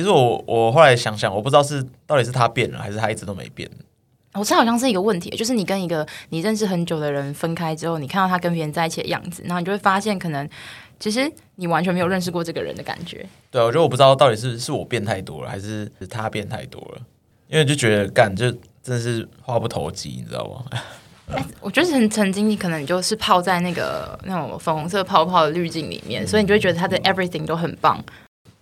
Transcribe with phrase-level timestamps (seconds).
[0.00, 3.68] 其实我我后来想想，我不知道是到底是他变了，还是他一直都没变。
[4.32, 10.48] 我这好像是一个问题，就是你跟一个你认识很久的人分开之后，你看到他跟别人在一起的样子，然后你就会发现，可能
[10.98, 13.26] 其实你完全没有认识过这个人的感觉。
[13.50, 17.02] 对啊，我觉得我不知道到底是是我变太多了，还是是他变太多了，
[17.48, 18.50] 因为就觉得干就
[18.82, 20.78] 真的是话不投机，你知道吗？
[21.36, 28.02] 哎，我觉得曾曾经你可能就是泡在那个那种粉红色泡泡的滤镜里面，嗯，所以你就会觉得他的 everything 都很棒。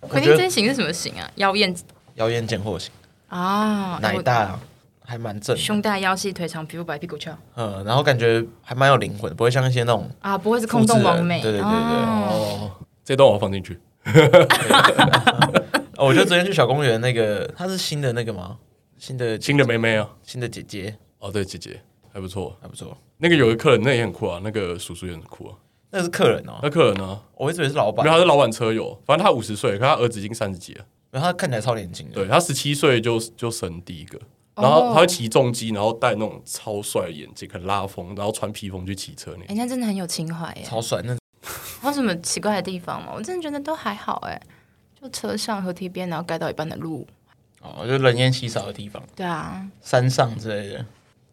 [0.01, 1.29] 奎丁真型是什么型啊？
[1.35, 1.75] 妖艳
[2.15, 2.91] 妖艳贱货型
[3.27, 4.39] 啊，奶大。
[4.39, 4.59] 啊。
[5.09, 13.79] 还蛮正，胸大腰细腿长皮肤白屁股翘，嗯，然后感觉还蛮有灵魂，不会像一些那种啊，不会是空洞完美，对对对对，哦，哦这段我要放进去。
[15.97, 18.59] 哦，我觉得昨天去小公园那个，她是新的那个吗？
[18.99, 21.81] 新的新的妹妹啊，新的姐姐，哦，对，姐姐
[22.13, 22.95] 还不错，还不错。
[23.17, 25.55] 那个有个客人，那也很酷啊，那个叔叔也很酷啊，
[25.91, 27.19] 那是客人哦，那客人呢？
[27.35, 34.19] 我一直以为是老板，没有，他是老板车友，反正他五十岁，可他儿子已经三十几了，然后他看起来超年轻的，对他十七岁就就生第一个。
[34.55, 39.45] 然后他会骑重机，然后戴那种超帅的眼镜，很拉风，然后穿披风去骑车那。
[39.45, 41.01] 人家真的很有情怀耶，超帅。
[41.01, 41.17] 那
[41.81, 43.13] 还有什么奇怪的地方吗？
[43.15, 44.37] 我真的觉得都还好哎，
[45.01, 47.07] 就车上河堤边，然后盖到一半的路。
[47.61, 49.01] 哦，就人烟稀少的地方。
[49.15, 50.85] 对啊，山上之类的。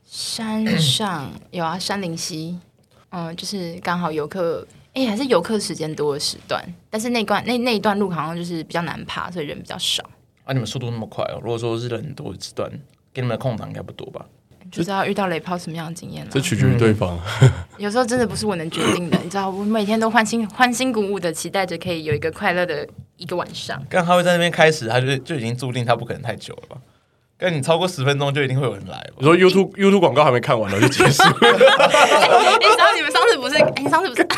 [0.04, 2.60] 山上有啊，山林溪，
[3.10, 10.02] 嗯，就是刚好游客，哎，还是游客时间多的时段，但是那段那那一段路好像就是比较难爬，所以人比较少。
[10.44, 11.40] 啊，你们速度那么快哦？
[11.42, 12.70] 如果说是人多的时段。
[13.16, 14.26] 给你们的空档应该不多吧？
[14.70, 16.30] 就知道遇到雷炮什么样的经验了。
[16.30, 17.18] 这取决于对方。
[17.78, 23.82] 有时候真的不是我能决定的，你知道，我每天都欢欣欢欣鼓舞的期待着可以有一个快乐的一个晚上。
[23.88, 26.76] 刚他会在那边开始，他就就已经注定他不可能太久了吧？
[27.38, 29.06] 跟你超过十分钟就一定会有人来。
[29.18, 31.22] 你说 YouTube YouTube 广告还没看完呢就结束。
[31.40, 33.56] 你知道你们上次不是？
[33.56, 34.26] 哎，你上次不是？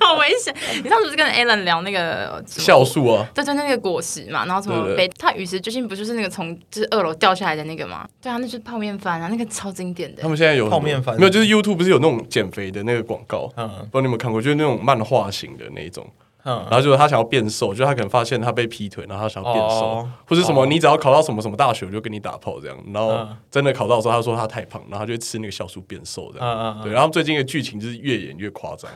[0.00, 0.54] 好危险！
[0.82, 3.26] 你上次不是跟 Alan 聊那个酵素啊？
[3.34, 8.06] 对对，那个果实嘛，然后什么被他与时俱进，不就是那个从就是二楼掉下来的那个吗？
[8.20, 10.20] 对啊，那就是泡面番啊，那个超经典的。
[10.22, 11.30] 他们现在有泡面番，没有？
[11.30, 13.48] 就是 YouTube 不是有那种减肥的那个广告？
[13.56, 14.42] 嗯，不知道你有没有看过？
[14.42, 16.06] 就是那种漫画型的那一种。
[16.44, 22.76] 然后就是他想要变瘦，就他可能发现他被劈腿，然后他想要变瘦，oh, 或者什么，你只要考到什么什么大学，我就跟你打炮这样。
[22.92, 26.48] 然后真的考到的时候，他说他太胖，然后他就吃那个酵素变瘦这样。
[26.48, 26.82] Uh, uh, uh.
[26.82, 28.90] 对，然后最近的剧情就是越演越夸张，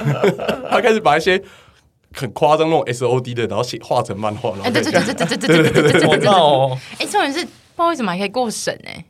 [0.70, 1.42] 他开始把一些
[2.14, 4.54] 很夸张那种 S O D 的，然后写画成漫画。
[4.64, 6.28] 哎，对对对对对对对对对对对！
[6.98, 9.04] 哎，重点是不知道为什么还可以过审哎。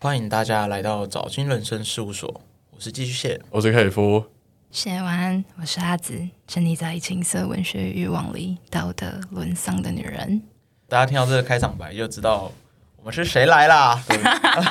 [0.00, 4.24] 欢迎大家来到早金人生事务所，我是寄居蟹，我是凯夫。
[4.74, 10.42] 写完，我是阿紫，沉溺在情色文学欲望里，道德沦丧的女人。
[10.88, 12.50] 大家听到这个开场白就知道
[12.96, 14.02] 我们是谁来啦，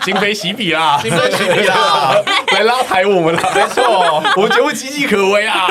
[0.03, 2.15] 今非昔比啦，今非昔比啦，
[2.51, 5.67] 来拉抬我们啦，没错，我们节目岌岌可危啊！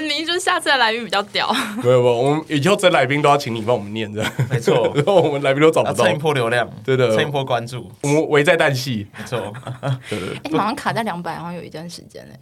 [0.00, 1.52] 明明就是下次的来宾比较屌，
[1.82, 9.52] 没有没有，我们以后真来宾都要请你帮我们念着，没错， 然后我们来宾都找不到，蹭一波流量，对的，蹭一波关注，我们危在旦夕，没错，
[10.10, 12.38] 对对，哎，马上卡在两百，好像有一段时间嘞，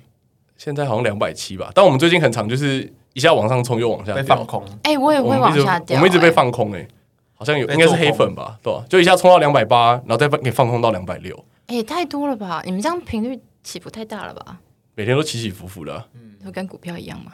[0.57, 6.87] 现在好像两百七吧，但我们最近很长，就是一下往上冲，又往下被放空，哎，我也会往下掉，我们一直被放空哎。
[7.37, 8.85] 好像有，应该是黑粉吧，对吧？
[8.89, 12.63] 就一下冲到两百八，然后再给放空到两百六，哎，太多了吧？
[12.65, 14.57] 你们这样频率起伏太大了吧？
[14.95, 17.33] 每天都起起伏伏的，嗯，会跟股票一样吗？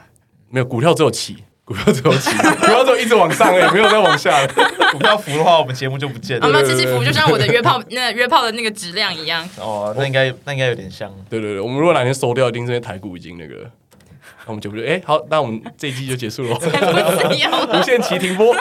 [0.51, 4.47] 没有，股票只有起，股票只有起，股票只有一直往上，哎， 没有再往下。
[4.93, 6.47] 股票浮的话，我们节目就不见了。
[6.47, 9.49] 我们起起伏就像我的约炮 那约炮的那个质量一样。
[9.57, 11.09] 哦，那应该那应该有点像。
[11.29, 13.71] 对对对，我们如果哪天收掉，一定是因为台股已经那个。
[14.45, 18.53] 那我们节目就哎好，那我们这一季就结束了， 无限期停播。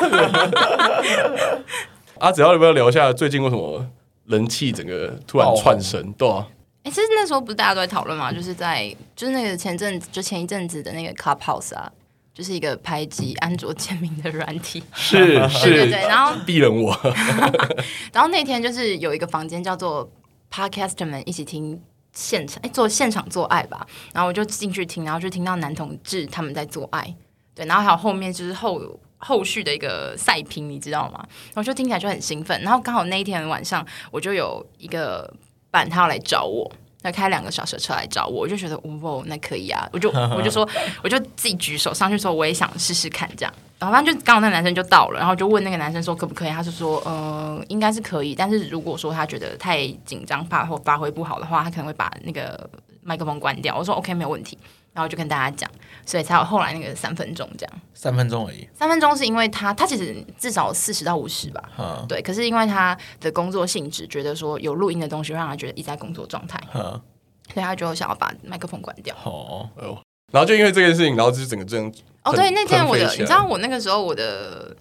[2.20, 3.84] 啊，只要有没有聊一下最近为什么
[4.28, 6.46] 人气整个突然窜升，对啊。
[6.84, 11.92] 哎、欸，其实那时候不是大家都在讨论嘛，就是在就是那个前阵子就前一阵子的那个 Clubhouse 啊，
[12.34, 15.18] 就是一个排挤安卓签名的软体，是
[15.50, 16.98] 是，对对对，然后逼人我，
[18.14, 20.10] 然后那天就是有一个房间叫做
[20.52, 21.82] Podcaster 们一起听
[22.14, 27.14] 现场，哎、欸，做现场做爱吧，然后我就进去听，然后就听到男同志他们在做爱，
[27.54, 28.82] 对，然后还有后面就是后。
[29.22, 31.22] 后续的一个赛评，你知道吗？
[31.54, 32.58] 我就听起来就很兴奋。
[32.62, 35.30] 然后刚好那一天晚上，我就有一个
[35.72, 36.70] 伴他要来找我，
[37.02, 39.88] 他开两个小时车来找我，我就觉得哇，那可以啊！
[39.94, 40.68] 我就我就说，
[41.04, 43.54] 我就自己举手上去说，我也想试试看这样。
[43.80, 46.50] 然后反正就刚好那个男生就到了，然后就问那个男生说可不可以？
[46.50, 52.70] 他就说，呃，应该是可以，但是如果说他觉得太紧张，怕或发挥不好的话，他可能会把那个
[53.02, 53.78] 麦克风关掉。
[53.78, 54.58] 我说 OK，没有问题。
[54.94, 55.70] 然后就跟大家讲，
[56.06, 57.82] 所以才有后来那个三分钟这样。
[57.94, 58.68] 三分钟而已。
[58.74, 61.64] 三分钟是因为他，他其实至少四十到五十吧。
[61.78, 62.06] 嗯。
[62.08, 66.60] 对，可是因为他的工作性质，觉得说有录音的东西会让他觉得一直在工作状态。
[66.74, 66.82] 嗯。
[67.54, 69.16] 所以他就想要把麦克风关掉。
[69.24, 69.98] 哦，哎呦。
[70.32, 71.92] 然后就因为这件事情，然后就整个这样
[72.24, 74.76] 哦，对，那天我的，你知道我那个时候我的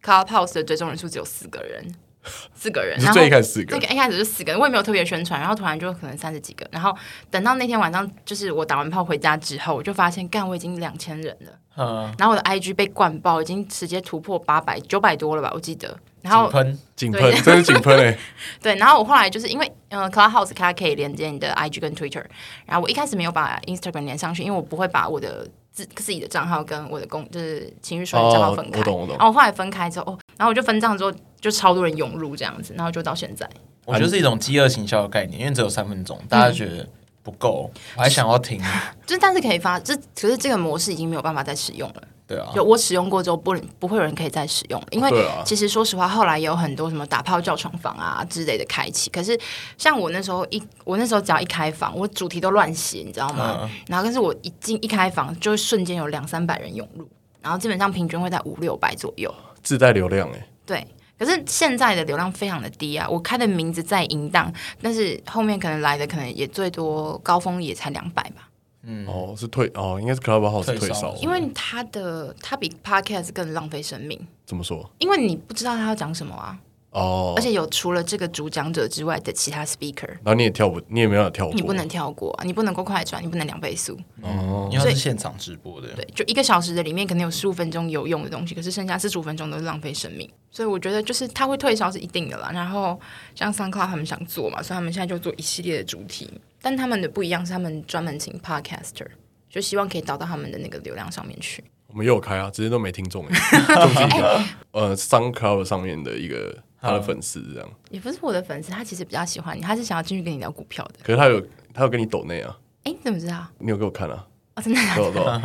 [0.00, 1.84] Clubhouse 的追踪人数只有四个人。
[2.54, 6.96] 四个人，然后最一开始四个，一开始就四个人，我也没有特别宣传，然后突然就可能三十几个，然后
[7.30, 18.16] 等到那天晚上，就是我打完炮回家之后，我就发现，干，我已经两千人了，嗯，然后我的 IG 被灌爆，已经直接突破八百九百多了吧，我记得，然后喷井喷，真是井喷哎，
[18.62, 22.24] 对，然后我后来就是因为，呃，Clubhouse 它可以连接你的 IG 跟 Twitter，
[22.66, 25.48] 然后我一开始没有把 Instagram 连上去，因为我不会把我的。
[25.74, 29.16] 自自己的账号跟我的公就是情绪说的账号分开，我懂我懂。
[29.16, 31.10] 然后我后来分开之后，哦，然后我就分账之后，
[31.42, 33.46] 就超多人涌入这样子，然后就到现在。
[33.84, 36.88] 我觉得是一种饥饿行销的概念，因为只有三分钟，大家觉得
[37.22, 38.62] 不够，嗯、我还想要听。
[39.04, 42.02] 就但是可以发，这可是这个模式已经没有办法再使用了。
[42.28, 45.10] 对啊，就我使用过之后，不不会有人可以再使用，因为
[45.44, 49.10] 其实说实话，后来也有很多什么打炮叫床房啊之类的开启。
[49.10, 49.38] 可是
[49.76, 53.58] 像我那时候一，我那时候只要一开房，我主题都乱写，你知道吗？
[53.62, 57.06] 嗯、然后但是我一进一开房，就会瞬间有两三百人涌入，
[57.42, 60.48] 然后基本上平均会在五六百左右，自带流量哎、欸。
[60.64, 60.86] 对，
[61.18, 68.48] 可是现在的流量非常的低啊，我开的名字再淫荡，但是后面可能来的可能也最多高峰也才两百吧。
[68.84, 74.18] 嗯，哦，是退哦，应该是 Clubhouse 退烧，因为它的它比 Podcast 更浪费生命。
[74.44, 74.90] 怎么说？
[74.98, 76.58] 因为你不知道他要讲什么啊。
[76.92, 83.98] 哦，而且有除了这个主讲者之外的其他 speaker，然后你也跳不，你也没有跳过，你不能跳过，啊，你不能够快转，你不能两倍速。
[84.20, 90.30] 哦，因为是现场直播的，对，就一个小时的里面可能有十五分钟有用的东西，可是剩下四十五分钟都是浪费生命。
[90.50, 92.50] 所以我觉得就是他会退烧是一定的啦。
[92.52, 93.00] 然后
[93.34, 96.30] 像 SoundCloud 他们想做嘛，所以他们现在就做一系列的主题，
[96.60, 99.06] 但他们的不一样是他们专门请 podcaster。
[99.48, 101.62] 就希望可以导到他们的那个流量上面去。
[101.88, 103.26] 我们也有开啊，只是都没听众。
[103.28, 107.68] 就是一个呃，SoundCloud 上面的一个他的粉丝这样。
[107.90, 110.94] 也不是我的粉丝，他其实比较喜欢你，他是想要进去跟你聊股票的。
[111.02, 111.40] 可是他有
[111.72, 112.58] 他有跟你抖内啊？
[112.84, 113.46] 哎，你怎么知道？
[113.58, 114.26] 你有给我看啊？
[114.56, 114.80] 哦，真的？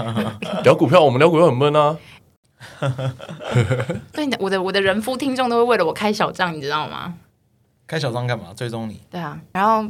[0.66, 1.98] 聊股票，我们聊股票很闷啊。
[4.12, 7.13] 对的，我的我的人夫听众都会为了我开小账，你知道吗？
[7.86, 8.54] 开小账干嘛？
[8.54, 9.00] 追踪你？
[9.10, 9.88] 对啊，然后。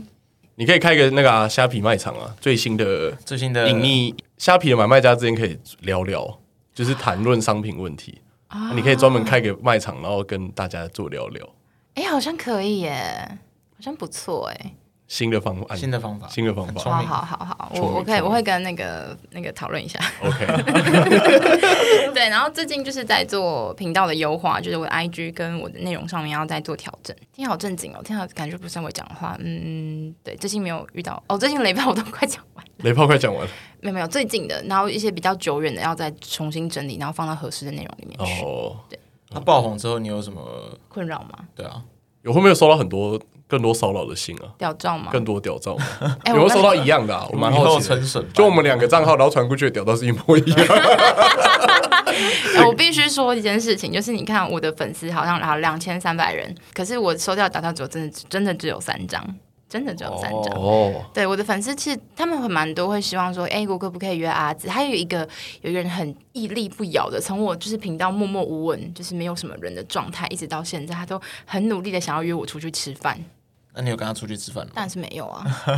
[0.59, 6.39] 你可以开一个那个啊，虾皮卖场啊，最新的最新的隐秘虾皮的买卖家之间可以聊聊，
[6.73, 8.19] 就是谈论商品问题。
[8.57, 11.47] 啊，你可以专门开给卖场，然后跟大家做聊聊。
[11.93, 13.37] 哎，好像可以耶，
[13.75, 14.73] 好像不错哎。
[15.07, 19.97] 新的方法，新的方法，新的方法，好好好好，我我可以我会跟那个那个讨论一下。
[20.21, 20.45] OK，
[22.13, 27.15] 对，然后最近就是在做频道的优化，就是我的 IG 跟我的内容上面要再做调整。
[27.31, 29.37] 听好正经哦，听好感觉不是我讲话。
[29.39, 38.43] 嗯，对，最近没有遇到哦，最近雷炮我都快讲完，雷炮快讲完了，没有没有最近的，然后一些比较久远的要再重新整理，然后放到合适的内容里面去。
[38.43, 38.99] 哦，对，
[39.29, 40.41] 它爆红之后你有什么
[40.89, 41.47] 困扰吗？
[41.55, 41.81] 对啊，
[42.23, 43.17] 有会不会收到很多？
[43.47, 45.11] 更多骚扰的信啊，屌照嘛？
[45.11, 45.85] 更多屌照吗？
[46.27, 47.15] 有没有收到一样的？
[47.15, 47.27] 啊？
[47.31, 48.23] 我蛮好奇的。
[48.33, 50.67] 就我们两个账号，然后传过去的屌照是一模一样。
[52.67, 59.23] 我必须说一件事情，就是你看我的粉丝好像然后两千三百人，可是我收掉屌照只有真的真的只有三张。
[59.69, 60.93] 真的只有三张哦。
[61.13, 64.69] 对，我的粉丝其实他们会蛮多，会希望说，哎，我可不可以约阿紫？
[64.69, 65.27] 还有一个
[65.59, 73.19] 有一个人很屹立不摇的，从我就是频道默默无闻，就是没有什么人的状态，一直到现在，他都很努力的想要约我出去吃饭。
[73.77, 74.71] 那你有跟他出去吃饭吗？
[74.73, 75.45] 当然是没有啊！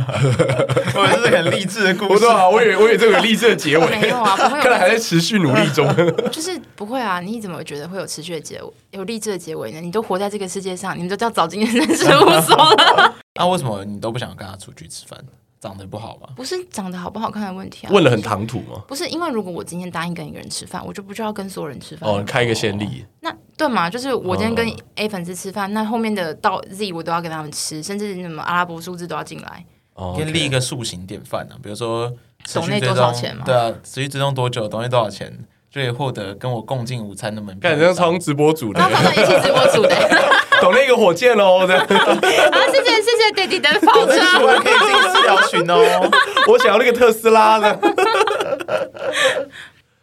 [0.96, 2.48] 我这是很励志的故事啊！
[2.48, 5.86] 我以为我以为这个励志的结尾没有啊，不会， 看来还在持续努力中。
[6.32, 7.20] 就是不会啊！
[7.20, 9.80] 你怎么觉得会有持续的结尾，有励志的结尾呢？
[9.82, 13.14] 你都活在这个世界上，你们都叫早经人生事务所了。
[13.34, 15.18] 那为什么你都不想跟他出去吃饭？
[15.60, 16.30] 长得不好吗？
[16.34, 17.90] 不是长得好不好看的问题啊。
[17.92, 18.82] 问了很唐突吗？
[18.88, 22.08] 不是，因为如果我今天答应跟一个人吃饭，我就不需要跟所有人吃饭。
[22.08, 23.04] 哦，开一个先例。
[23.20, 23.90] 那对嘛？
[23.90, 29.64] 就是我今天跟 A 粉丝吃饭，那后面的到 Z 我都要跟他们吃，甚至什么阿拉伯数字都要进来。
[29.94, 31.54] 哦，可以立一个塑形典范呢。
[31.62, 32.10] 比如说，
[32.44, 33.44] 总内多少钱嘛？
[33.44, 34.66] 对啊，持续追踪多久？
[34.66, 35.46] 抖内多少钱？
[35.70, 37.70] 就可以获得跟我共进午餐的门票。
[37.70, 39.96] 感觉超直播组的，放到一起直播组的。
[40.60, 41.60] 懂那个火箭喽！
[41.64, 44.12] 好，谢谢谢谢爹地的跑车，
[44.44, 46.10] 我可以进私聊群哦。
[46.48, 47.78] 我想要那个特斯拉的。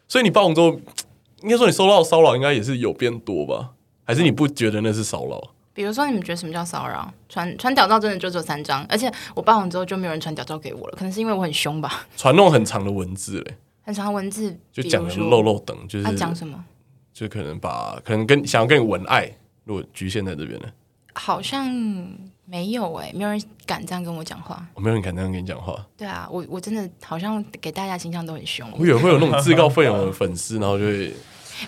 [0.08, 0.70] 所以你爆红之后，
[1.44, 3.70] 应该说你收到的骚扰应该也是有变多吧？
[4.06, 5.40] 还是你不觉得那是骚扰？
[5.74, 7.08] 比如说，你们觉得什么叫骚扰？
[7.30, 12.08] 传传屌照真的就只有三张，而且我爆红之后就没有人传屌照给我了，可能是因为我很凶吧？
[12.18, 13.58] 传那种很长的文字嘞，
[13.88, 16.62] 很长的文字就讲的漏漏等，就是他讲什么？
[17.14, 19.32] 就可能把可能跟想要跟你文爱。
[19.64, 20.68] 如果局限在这边呢？
[21.14, 21.66] 好像
[22.46, 24.68] 没有哎、欸，没有人敢这样跟我讲话。
[24.74, 25.86] 我没有人敢这样跟你讲话。
[25.96, 28.70] 对啊，我我真的好像给大家形象都很凶。
[28.78, 31.14] 我以为会有那种自告奋勇的 粉丝，然后就会……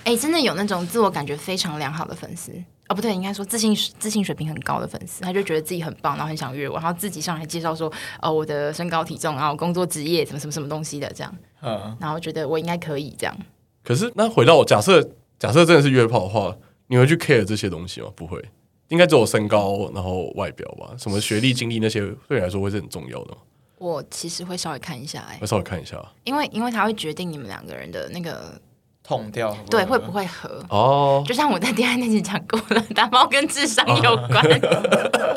[0.03, 2.51] 哎、欸，真的有那种自我感觉非常良好的粉丝
[2.89, 13.37] 哦，不对，应该说自信自信水平很高的粉丝，他就觉得自己很棒，然后很想约我，然后自己上来介绍说，哦，我的身高体重，然后工作职业什么什么什么东西的这样，嗯，然后觉得我应该可以这样。
[13.83, 15.01] 可是那回到我假设，
[15.37, 16.55] 假设真的是约炮的话，
[16.87, 18.07] 你会去 care 这些东西吗？
[18.15, 18.43] 不会，
[18.89, 23.37] 应该只有身高，然后外表吧，什么学历、经历那些，对你来说会是很重要的吗？
[23.77, 28.59] 我其实会稍微看一下、欸，哎，会稍微看一下，因为因为它会决定你们两个人的那个
[29.01, 30.61] 痛调，对，会不会合？
[30.69, 34.61] 哦，就像我在第二那集讲过了，打炮跟智商有关，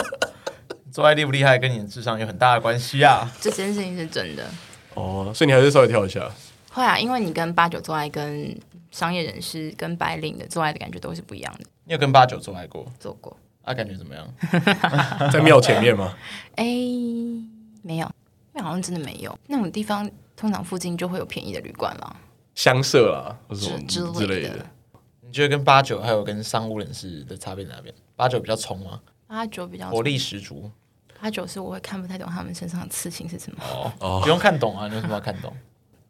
[0.90, 4.44] 做爱厉不厉害跟你的智商有很大的关系啊， 这件事情是真的。
[4.94, 6.30] 哦，所以你还是稍微跳一下。
[6.70, 8.56] 会啊，因为你跟八九做爱，跟
[8.90, 11.64] 商业人士、跟白领的做爱的感觉都是不一样的。
[11.84, 12.86] 你有跟八九做爱过？
[12.98, 13.36] 做过。
[13.62, 14.26] 啊，感觉怎么样？
[15.30, 16.16] 在庙前面吗？
[16.56, 16.64] 哎，
[17.82, 18.06] 没有，
[18.54, 19.38] 因为好像真的没有。
[19.46, 22.16] 那种地方通常附近就会有便宜的旅馆啦，
[22.54, 24.66] 乡舍啦，或者之之类的。
[25.20, 27.94] 你觉得跟八九还有跟商务人士的差别在哪边？
[28.16, 29.00] 八九比较冲吗？
[29.26, 30.70] 八九比较活力十足。
[31.22, 33.58] 八九是我会看不太懂他们身上的刺青是什么。
[33.62, 35.56] 哦哦，不用看懂啊，你为什么要看懂？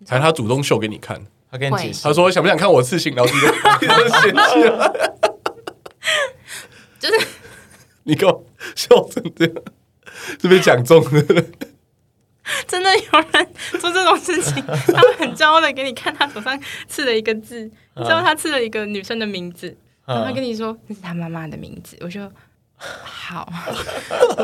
[0.09, 3.15] 还是他主动秀给你看，他跟你解释，他说想不想看我刺青？
[3.15, 5.21] 然后你就嫌弃了，
[6.99, 7.27] 就是
[8.05, 8.43] 你给我
[8.75, 9.55] 笑成这样，
[10.41, 11.23] 是被讲中了。
[12.67, 14.65] 真的有人做这种事情，
[14.95, 19.77] 他会很骄傲的给你看他手上刺了一个字，你知道他刺了一个女生的名字，
[20.07, 22.33] 然后他跟你说那是他妈妈的名字，我就。
[23.05, 24.35] 好， 我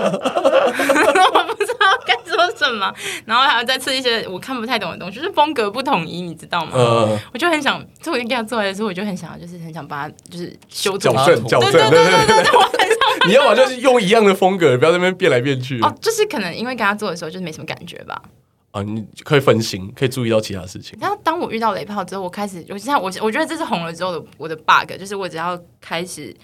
[1.55, 2.95] 不知道该说什么，
[3.27, 6.73] 然后还要再吃一些我看不太懂的东西，就是风格不统一，你知道吗？
[6.75, 13.29] 嗯，我就很想，就我跟他做来的时候，我就很想，就是很想把它就是修正、矫正、矫正，对对对对对，我很想。
[13.29, 15.81] 你要么就是用一样的风格，不要在那边变来变去。
[15.83, 18.23] 哦，就是可能因为跟他做的时候，就是没什么感觉吧。
[18.71, 20.97] 啊，你可以分心，可以注意到其他事情。
[21.01, 26.35] 然后当我遇到雷炮之后，我开始，我现在我我觉得这是红了之后的我的 bug，就是我只要开始。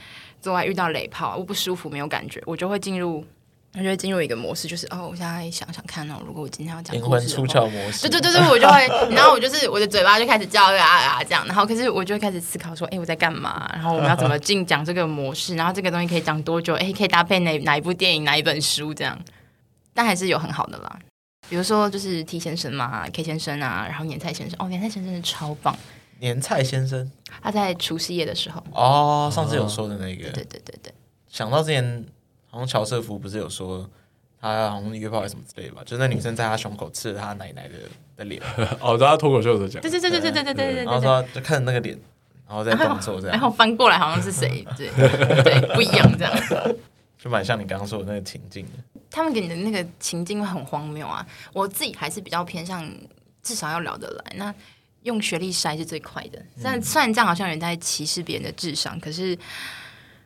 [0.44, 3.24] 做爱遇到雷炮，我不舒服，没有感觉，我就会进入，
[3.72, 13.66] 我就会进入一个模式，就是哦，我现在想想看哦，如果我今天要讲灵魂出窍模式，对对对对，我就会，然后我就是我的嘴巴就开始叫啊啊这样，然后可是我就会开始思考说，哎，我在干嘛？
[13.72, 15.56] 然后我们要怎么进讲这个模式？
[15.56, 16.74] 然后这个东西可以讲多久？
[16.74, 19.18] 哎，可以搭配哪哪一部电影、哪一本书这样？
[19.94, 20.98] 但还是有很好的啦，
[21.48, 25.74] 比如说就是 T 先生嘛，K 先生啊，然后年菜先生，哦，年菜先生是超棒。
[26.24, 27.08] 年菜先生，
[27.42, 28.64] 他在除夕夜的时候。
[28.72, 30.92] 哦，上次有说的那个，对对对对，
[31.28, 32.04] 想到之前
[32.50, 33.88] 好像乔瑟夫不是有说
[34.40, 35.82] 他好像约炮还是什么之类的吧？
[35.84, 37.74] 就是那女生在他胸口刺了他奶奶的
[38.16, 38.40] 的脸，
[38.80, 41.98] 哦，在他脱口秀的时候讲，对对对对对对对对对，然后说就看着那个脸，
[42.48, 44.88] 然后再动作这样，然后翻过来好像是谁，对
[45.44, 46.34] 对，不一样这样，
[47.18, 49.00] 就蛮像你刚刚说的那个情境的。
[49.10, 52.90] 他们给你的那个情境很荒谬啊，我自己还是比较偏向
[53.42, 54.36] 至少要聊得来。
[54.36, 54.54] 那。
[55.04, 59.38] 用学历筛是最快的，虽然虽然这样好像有人在歧视别人的智商，可是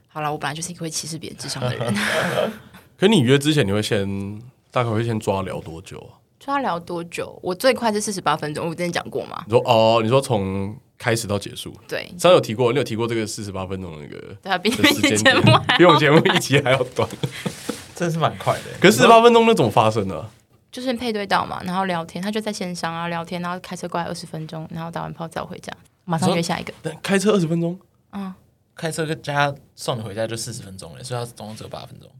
[0.08, 1.94] 好了，我本来就是一个会歧视别人智商的人。
[2.98, 6.18] 可你约之前，你会先大概会先抓聊多久啊？
[6.40, 7.38] 抓聊多久？
[7.42, 9.44] 我最快是四十八分钟，我之前讲过吗？
[9.46, 11.72] 你说哦，你说从开始到结束？
[11.86, 14.36] 对，上有提过，你有提过这个四十八分钟的那个？
[14.42, 15.42] 对啊，比比节目
[15.76, 17.08] 比我们节目一集还要短，
[17.94, 18.64] 真是蛮快的。
[18.80, 20.24] 可是四十八分钟那怎么发生呢？
[20.70, 25.72] 就是配对到嘛，然后聊天，他就在线上啊聊天，然后开车过来二十分钟，然后打完炮再回家，
[26.04, 26.72] 马上约下一个。
[27.02, 27.78] 开车二十分钟？
[28.12, 28.32] 嗯，
[28.74, 32.10] 开车跟家送你回家就四十分钟了，所以他总共只有八分钟。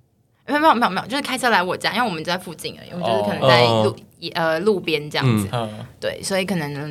[0.47, 3.97] 没有没有没有没有，就是开车来我家，因为我们就在附近而已，我们就是可能在路、哦、
[4.33, 5.47] 呃路边这样子。
[5.53, 6.91] 嗯、对，所以可能、嗯、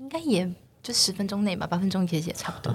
[0.00, 0.50] 应该也
[0.82, 2.74] 就十分钟内吧，八分钟其实也差不多。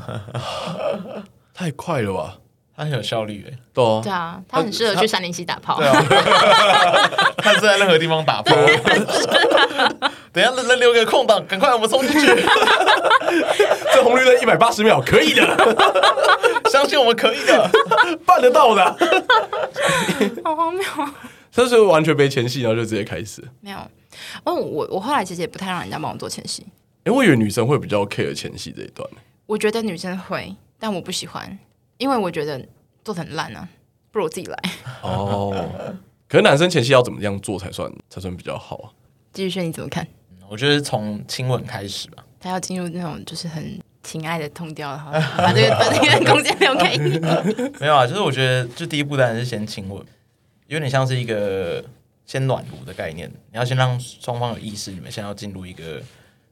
[1.53, 2.39] 太快了吧！
[2.83, 5.77] 他很有效率哎，对啊，对啊，他很适合去三零七打炮。
[5.77, 5.93] 对啊，
[7.37, 8.55] 他是在任何地方打炮。
[10.33, 12.25] 等下那那留个空档，赶快我们冲进去。
[13.93, 15.45] 这红绿灯一百八十秒，可以的，
[16.71, 17.69] 相信我们可以的，
[18.25, 18.83] 办得到的。
[20.43, 20.83] 好荒谬！
[21.55, 23.43] 他是完全没前戏，然后就直接开始。
[23.61, 23.77] 没有，
[24.43, 26.65] 哦，我我后来其实也不太让人家帮我做前戏。
[27.03, 29.07] 哎，我以为女生会比较 care 前戏这一段。
[29.45, 31.57] 我觉得女生会，但我不喜欢。
[32.03, 32.59] 因为我觉得
[33.01, 33.65] 做的很烂啊，
[34.11, 34.59] 不如我自己来。
[35.01, 35.69] 哦，
[36.27, 38.91] 可是男生前期要怎么样做才算才算比较好啊？
[39.31, 40.05] 继续说你怎么看？
[40.49, 42.21] 我觉得从亲吻开始吧。
[42.41, 47.17] 他要进入那种就是很情爱的痛调，然后把这个把这个空间留给你。
[47.79, 50.05] 没有啊，就是我觉得就第一步当然是先亲吻，
[50.67, 51.81] 有点像是一个
[52.25, 53.31] 先暖炉的概念。
[53.49, 56.01] 你要先让双方有意识，你们现在要进入一个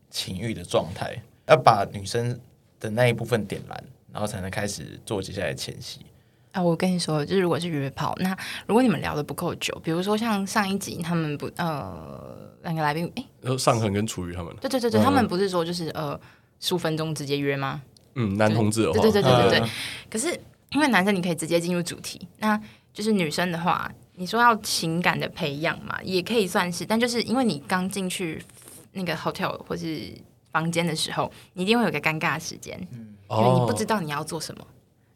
[0.10, 2.40] 情欲的状态，要把女生
[2.80, 3.84] 的那一部分点燃。
[4.12, 6.06] 然后才能开始做接下来的前戏。
[6.52, 6.62] 啊！
[6.62, 8.38] 我跟你说，就是如果是约炮，那
[8.68, 16.20] 如果你们聊的不够久，比如说像上一集他们不呃两个来宾哎，上恒跟楚瑜他们，对对对对，嗯、他们不是说就是呃
[16.60, 17.82] 十五分钟直接约吗？
[18.16, 19.60] 嗯，男同志的话，对对对对对对。
[19.62, 19.70] 嗯、
[20.10, 20.38] 可是
[20.72, 22.62] 因为男生你可以直接进入主题，那
[22.94, 28.44] 就是女生的话，你说要情感的培养嘛，也可以算是，但就是因为你刚进去
[28.92, 30.12] 那个 hotel 或是
[30.52, 34.62] 房间的时候，你一定会有个尴尬的时间，嗯，因为你不知道你要做什么。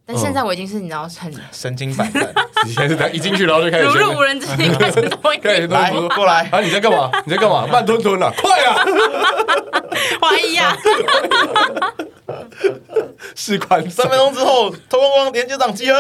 [0.08, 2.32] 但现在我已经是你知道很 神经百战，
[2.64, 5.02] 你现在是在一进去然后就开始如入无人之境，开始
[5.68, 6.60] 来过来啊！
[6.62, 7.10] 你在干嘛？
[7.26, 7.66] 你在干嘛？
[7.66, 8.32] 慢吞吞啊！
[8.38, 8.76] 快啊！
[10.22, 10.78] 怀疑啊！
[13.36, 15.98] 试宽三分钟之后，脱光光连接长集合。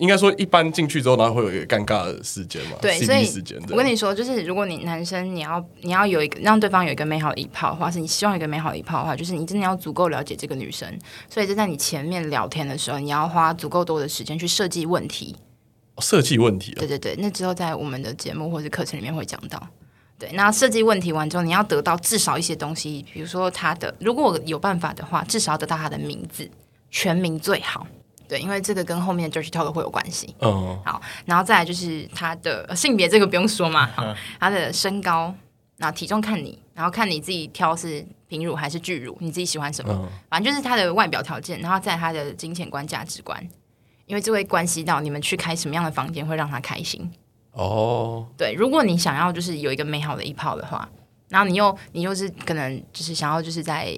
[0.00, 2.76] 应该说，一般进去之后，然后会有一个尴尬的时间嘛？
[2.80, 3.28] 对，所以
[3.70, 10.88] 我跟你说，就是如果你男生你要你要有一个让对方有一个美好的一炮的话，是你希望有一个美好的一炮的话，就是你真的要足够了解这个女生，
[11.28, 15.36] 所以就在你前面聊天的时候，你要花足够多的时间去设计问题。
[15.98, 19.62] 设计问题，对对对，那之后在我们的节目或者课程里面会讲到。
[20.18, 26.50] 对，那设计问题完之后，你要得到至少一些东西，比如说他的，如果有办法的话，至少要得到他的名字，
[26.90, 27.86] 全名最好。
[28.30, 30.32] 对，因为这个跟后面的 dirty talk 会有关系。
[30.38, 33.90] 嗯、oh.，好，然后再来就是他的性别，这个不用说嘛。
[33.96, 35.34] 好， 他的身高，
[35.76, 40.06] 然后体重看你，然后看你自己挑是平乳还是巨乳，你自己喜欢什么？Oh.
[40.28, 43.44] 反正就是他的外表条件，然后在他的金钱观、价值观，
[44.06, 47.10] 因为这会关系到你们去开什么样的房间会让他开心。
[47.50, 50.88] 哦、oh.，对，如果你想要就是有一个美好的一炮的话，
[51.28, 53.92] 然后你又你又是可能就是想要就是在。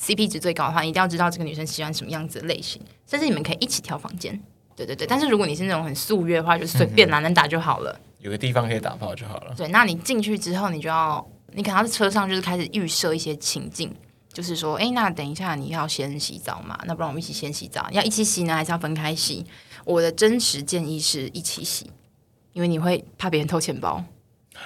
[0.00, 4.40] CP 值最高的话，你一定要知道这个女生喜欢什么样子的类型，甚至你们可以一起挑房间。
[4.76, 9.52] 对对对，但是如果你是那种很素约的话，就随便哪能打就好了，嗯，有个地方可以打炮就好了。
[9.56, 13.92] 对，那你进去之后，你就要，你可能要在车上就是开始预设一些情境，
[14.32, 16.78] 就是说，哎，那等一下你要先洗澡嘛？
[16.86, 19.44] 那不然我们一起先洗澡，要一起洗呢，还是要分开洗？
[19.84, 21.90] 我的真实建议是一起洗，
[22.52, 24.04] 因为你会怕别人偷钱包。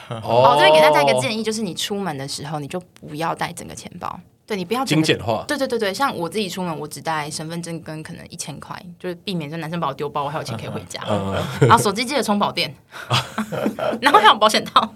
[0.10, 4.20] 哦，这边给大家一个建议，就是你出门的时候，你就不要带整个钱包。
[4.52, 5.42] 对，你不要精简化。
[5.48, 11.02] 对对对对，像我自己出门，我只带身份证跟可能一千块，就是避免这男生把我丢包，我还有钱可以回家。
[11.08, 12.74] 嗯、然后手机记得充饱电，
[14.02, 14.94] 然后还有保险套。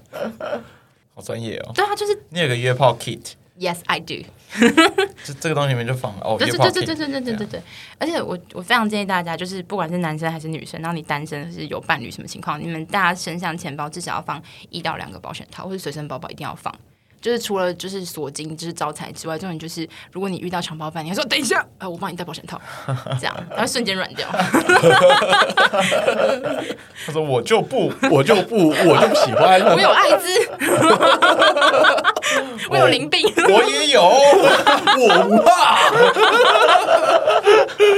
[1.14, 1.72] 好专业哦。
[1.74, 3.32] 对啊，就是你有个约炮 kit。
[3.58, 4.16] Yes, I do。
[5.24, 6.36] 这这个东西里面就放了哦。
[6.38, 7.62] 对对对对对对对对对对。
[7.98, 16.74] 而且我我非常建议大家，就是不管是男生还是女生，然后你单身是有伴侣什么情况，你们大家身上钱包至少要放一到两个保险套，或者随身包包一定要放。
[17.20, 22.60] 就是除了就是锁金就是招财之外，重点就是如果你遇到强暴犯，你还说等一下，呃，我帮你戴保险套，
[23.18, 24.28] 这样，然后瞬间软掉。
[27.06, 29.60] 他说我就不，我就不，我就不喜欢。
[29.60, 30.28] 我有艾滋，
[32.70, 35.80] 我有淋病，我也有，我不怕。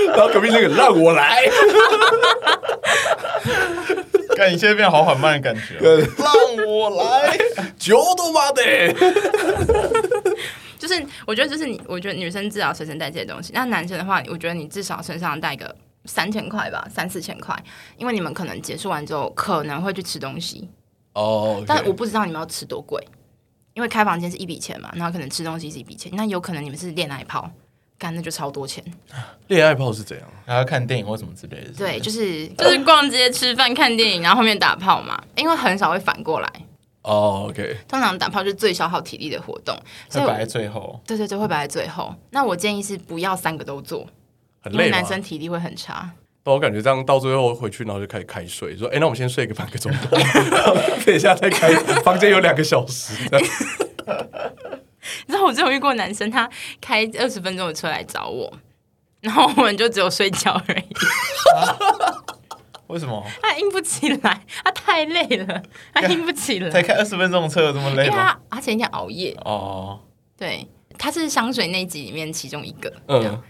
[0.17, 1.43] 然后隔壁那个让我来。
[4.39, 5.79] 看你现在变好缓慢的感觉，
[6.17, 6.33] 让
[6.67, 7.37] 我来，
[7.77, 8.63] 就都妈的，
[10.79, 15.75] 就是我觉得就是你，我觉得女生至少随身带这些东西，那男生的话，我觉得你至少身上带个
[16.05, 17.55] 三千块吧，三四千块，
[17.97, 20.69] 因为你们可能结束完之后可能会去吃东西
[21.15, 23.05] 哦但我不知道你们要吃多贵，
[23.75, 27.51] 因为开房间是一笔钱嘛，然后可能吃东西是一笔钱，那有可能你们是恋爱炮。
[27.99, 28.83] 干那就超多钱，
[29.49, 30.27] 恋爱炮是怎样？
[30.47, 31.79] 还要看电影或什么之类的是是？
[31.79, 35.21] 对，就是 就是逛街、吃饭、看电影，然后后面打炮嘛。
[35.35, 36.49] 因为很少会反过来。
[37.03, 37.77] 哦、oh,，OK。
[37.89, 39.77] 通常打炮就是最消耗体力的活动，
[40.09, 41.01] 所以摆在最后。
[41.07, 42.15] 对对对，会摆在最后。
[42.31, 44.07] 那我建议是不要三个都做，
[44.61, 46.11] 很累，因为男生体力会很差。
[46.45, 50.17] 但我感觉这样到最后回去，然后就开始开睡，说：“哎、欸，那我们先睡个半个钟头，
[51.05, 53.15] 等一下再开房间有两个小时。”
[55.29, 56.49] 你知道我之前有遇过男生，他
[56.81, 58.51] 开二十分钟的车来找我，
[59.21, 60.95] 然后我们就只有睡觉而已。
[61.55, 61.77] 啊、
[62.89, 63.23] 为什么？
[63.43, 65.63] 他硬不起来，他太累了，
[65.93, 66.71] 他硬不起来。
[66.73, 68.17] 才开二十分钟的车有这么累吗？
[68.17, 70.01] 他而且一天熬夜哦。
[70.35, 72.91] 对，他是香水那集里面其中一个。
[73.09, 73.43] 嗯。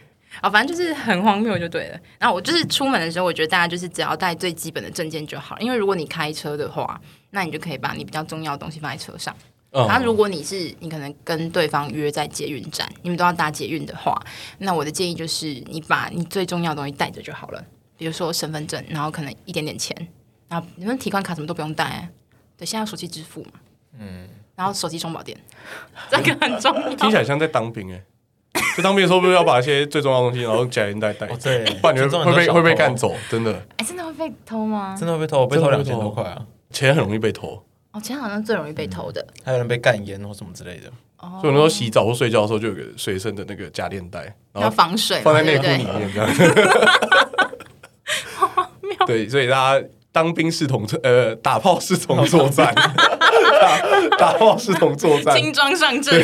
[0.42, 1.98] 啊，反正就是很荒谬就对了。
[2.18, 9.34] 然后我就是出门的时候，我觉得大家就是只要带最基本的证件就好，因为如果你开车的话，那你就可以把你比较重要的东西放在车上。
[9.70, 14.18] 然后，如果你是你可能跟对方约在捷运站，你们都要搭捷运的话，
[14.58, 17.62] 那我的建议就是你把你最重要的东西带着就好了，
[17.98, 19.94] 比如说身份证，然后可能一点点钱，
[20.48, 22.08] 然后你们提款卡什么都不用带，啊，
[22.56, 23.50] 对，现在有手机支付嘛，
[23.98, 24.26] 嗯，
[24.56, 25.38] 然后手机充饱电，
[26.10, 26.94] 这个很重要。
[26.94, 28.02] 听起来像在当兵哎，
[28.74, 33.52] 在当兵的时候不是要把一些最重要的东西，然后夹连带带，对，不然你会被会被干走，真的。
[33.76, 34.96] 哎，真的会被偷吗？
[34.98, 37.62] 真的会被偷，被偷两千多块啊，钱很容易被偷。
[37.92, 40.90] 哦，钱好像最容易被偷的，还有人被干烟或什么之类的。
[41.18, 46.28] 哦，所以我那时候洗澡或睡觉的时候，就有个随身的那个夹链袋，然后防水，放在内裤里面这样。
[49.06, 53.78] 对，所以大家当兵是同呃打炮是同作战，打
[54.18, 56.22] 打炮是同作战，轻装上阵，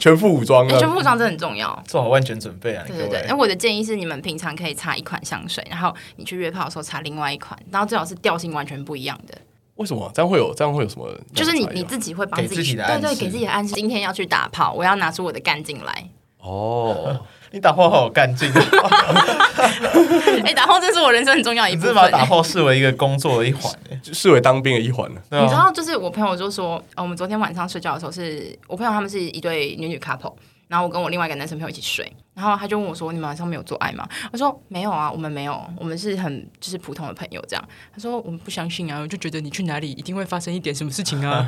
[0.00, 2.82] 全副武装，全副武装真的很重要，做好万全准备啊！
[2.88, 3.24] 对对对。
[3.28, 9.36] 那我的建议是，你们平常可以擦一款香水，然后你去约炮的时候擦另外一款，然后最好是调性完全不一样的。
[9.76, 11.08] 为什么这样会有这样会有什么？
[11.34, 16.08] 就是你你自己会帮自己的对对给自己的暗示，今天要去打炮，我要拿出我的干劲来。
[16.38, 18.50] 哦， 你打炮好有干劲。
[20.44, 21.90] 哎，打炮真是我人生很重要一部分。
[21.90, 25.22] 是把打炮视为一个工作的一环，就 视为当兵的一环了。
[25.30, 30.34] 你知道，就是我朋友就说，我们昨天晚上睡觉的时候，是我朋友他们是一对女女 couple。
[30.68, 37.62] 然后我跟我另外一个男生朋友一起睡，然后他就问我说：“你们晚上没有做爱吗？”我说：“没有啊，我们没有，我们是很就是普通的朋友这样。”
[37.94, 41.46] 他说：“我们不相信啊，我就觉得你去哪里一定会发生一点什么事情啊。”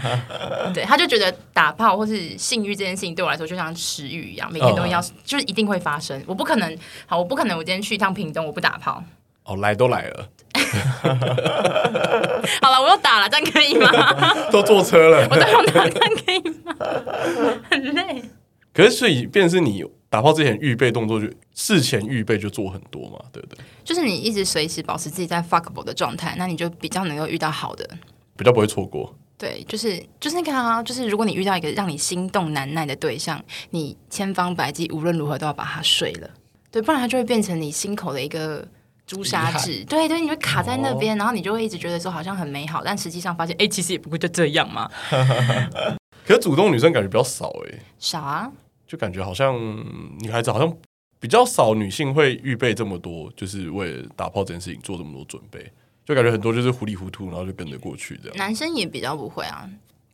[0.74, 6.22] 对，他就觉得打炮或是性欲这件事情对我来说就像食欲一样，每天都要，就是一定会发生。
[6.26, 9.02] 我不可能，好，我不可能，我今天去一趟屏东，我不打炮。
[9.44, 10.28] 哦，来都来了。
[12.60, 13.90] 好了，我又打了，这样可以吗？
[14.52, 16.74] 都坐车了，我都要打，这样可以吗？
[17.70, 18.22] 很累。
[18.74, 23.64] 可是，所以，便是你打炮之前预备动作就事前预备就做很多嘛，对不对？
[23.84, 27.88] 就是你一直随时保持自己在 fuckable 的状态，那你就比较能够遇到好的，
[28.36, 29.16] 比较不会错过。
[29.38, 36.30] 对，就是就是你看啊，就是如果你遇到一个让你心动难耐的对象，你千方百计无论如何都要把他睡了，
[36.70, 38.66] 对，不然他就会变成你心口的一个
[39.06, 39.84] 朱砂痣。
[39.84, 44.90] 对对，你会卡在那边，哦、然后你就会一直觉得说好像很美好，但实际上发现，哎，其实也不会就这样嘛。
[46.26, 48.50] 可是主动女生感觉比较少哎、欸，少啊。
[48.94, 49.56] 就感觉好像
[50.20, 50.72] 女孩子好像
[51.18, 55.68] 比较少，女性会预备这么多，就是为了打炮这件事情做这么多准备。
[56.04, 58.38] 就感觉很多就是糊里糊涂，然后就跟着过去这样。
[58.38, 59.68] 男生也比较不会啊。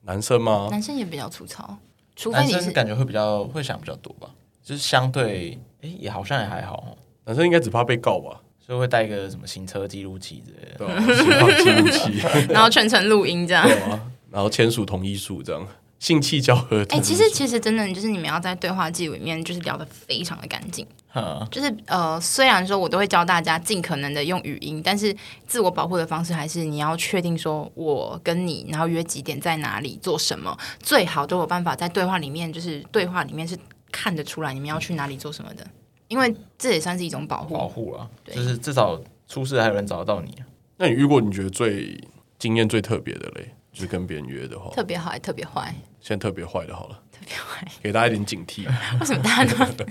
[0.05, 0.69] 男生吗？
[0.71, 1.77] 男生也比较粗糙，
[2.17, 4.31] 除非你是感觉会比较会想比较多吧。
[4.63, 6.97] 就是相对，哎、欸，也好像也还好。
[7.27, 15.67] 男生应该只怕被告吧，所以会带一个什么行车记录器之类的，对啊，行车记录器， 然后全程录音这样，对啊，然后签署同意书这样。
[16.01, 20.85] 性气交合，哎、欸，其实其实真的就是你们要在对话记录里面就是聊得非常的干净，
[21.15, 25.15] 嗯、就是呃，虽然说我都会教大家尽可能的用语音，但是
[25.47, 33.55] 自我保护的方式还是你要确定说我跟你然后约几点在哪里做什么，最好都有办法在对话里面就是对话里面是
[33.93, 35.67] 看得出来你们要去哪里做什么的，
[36.09, 40.35] 因为这也算是一种保护保护啊，就是至少出事还有人找得到你。
[40.79, 42.01] 那你遇过你觉得最
[42.39, 43.55] 经验最特别的嘞？
[43.73, 45.75] 就是跟别人约的话，特别好还特别坏。
[46.01, 48.67] 先特别坏的好了，特别坏，给大家一点警惕。
[48.99, 49.85] 为什么大家都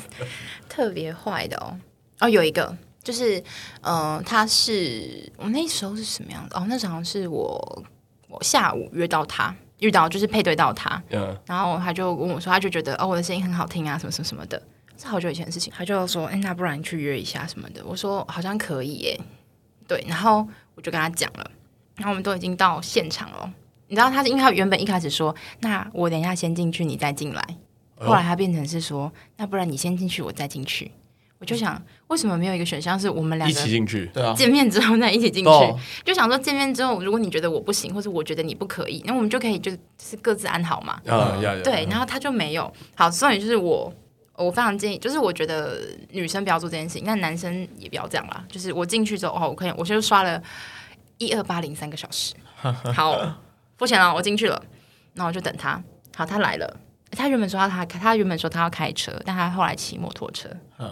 [0.68, 1.78] 特别坏的哦？
[2.22, 3.42] 哦，有一个就是，
[3.82, 6.56] 呃，他是我那时候是什么样子？
[6.56, 7.84] 哦，那时候好像是我
[8.28, 14.62] 我下午约到他，遇到就是配对到他，嗯，然后他就跟我说，他就觉得哦，我的声音很好听啊，什么什么什么的，
[14.98, 15.72] 是好久以前的事情。
[15.78, 17.86] 他就说，哎，那不然你去约一下什么的？
[17.86, 19.20] 我说好像可以耶，
[19.88, 21.52] 对，然后我就跟他讲了，
[21.96, 23.54] 然后我们都已经到现场了。
[23.90, 27.44] 你知道他是因为他原本一开始说，那我等一下先进去，你再进来。
[27.98, 30.90] 后来他变成是说，那不然你先进去，我再进去。
[31.38, 34.06] 我就想，为什么没有一个选项是我们两个一起进去？
[34.14, 35.52] 对啊，见面之后再一起进去。
[36.06, 39.72] 就想说见面之后，如果你觉得我不行，或者我觉得你不可以，那我们就可以就
[40.02, 41.00] 是各自安好嘛。
[41.64, 42.72] 对，然后他就没有。
[42.94, 43.94] 好，所以就是我，
[44.36, 45.80] 我非常建议，就是我觉得
[46.12, 48.44] 女生不要做这件事情，那男生也不要这样啦。
[48.50, 50.42] 就是我进去之后，哦，我可以，我就刷了
[51.20, 52.34] 一二八零三个小时。
[52.94, 53.18] 好。
[53.80, 54.62] 付钱了，我进去了，
[55.14, 55.82] 那我就等他。
[56.16, 56.78] 好，他来了。
[57.12, 60.48] 他原本说他他他原本说他要开车，但他后来骑摩托车。
[60.78, 60.88] 嗯，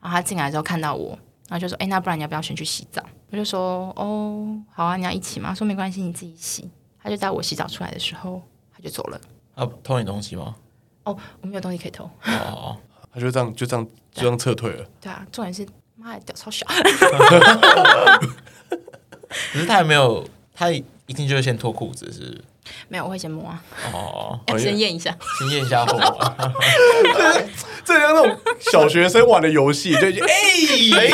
[0.00, 1.10] 然后他进来之后看到我，
[1.48, 3.00] 然后就说：“哎，那不然你要不要先去洗澡？”
[3.30, 6.68] 我就说：“哦，好啊，你要一起吗？”说没关系，你自己洗。
[7.02, 8.42] 他就在我洗澡出来的时候，
[8.74, 9.20] 他就走了。
[9.54, 10.56] 他偷你东西吗？
[11.04, 12.10] 哦，我没有东西可以偷。
[12.24, 12.76] 哦，
[13.12, 14.84] 他就这样就这样就这样撤退了。
[15.00, 15.64] 对啊，重点是
[15.96, 16.66] 妈的屌超小。
[19.52, 20.66] 可是他还没有他。
[21.10, 22.40] 一定就是先脱裤子是，是？
[22.86, 23.60] 没有，我会先摸啊。
[23.92, 25.98] 哦， 要先验一下，先验一下货。
[27.84, 30.08] 这像那种小学生玩的游戏，就哎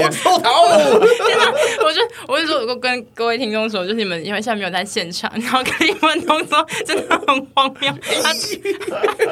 [0.00, 0.62] 哎，偷桃。
[0.62, 7.92] 我就我就说，我跟各位听众说，就是你们因为现在没有在现场，然后看英文动作真的很荒谬。
[8.22, 8.32] 他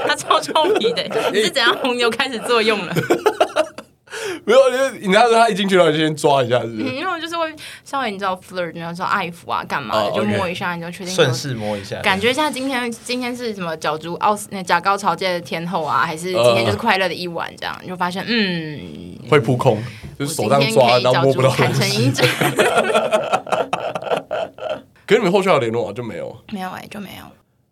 [0.08, 2.94] 他超臭皮的，你是怎样红牛开始作用了？
[4.44, 4.58] 没有，
[4.92, 6.82] 你你那时候他一进去了，就先抓一下，是不是？
[6.94, 7.52] 因为我就是会
[7.84, 17.78] 稍微你知道 flirt，你知道爱抚啊，干嘛的，就摸一下，你就确定顺势摸一下，感觉一下今天今天是什么角逐奥斯那假高潮界的天后啊，还是今天就是快乐的一晚这样？
[17.82, 18.80] 你就发现嗯，
[19.28, 19.82] 会扑空，
[20.18, 22.26] 就是手上抓，然后摸不到，坦诚相见。
[25.04, 25.92] 可是你们后续有联络啊？
[25.92, 26.34] 就没有？
[26.52, 27.24] 没有哎，就没有。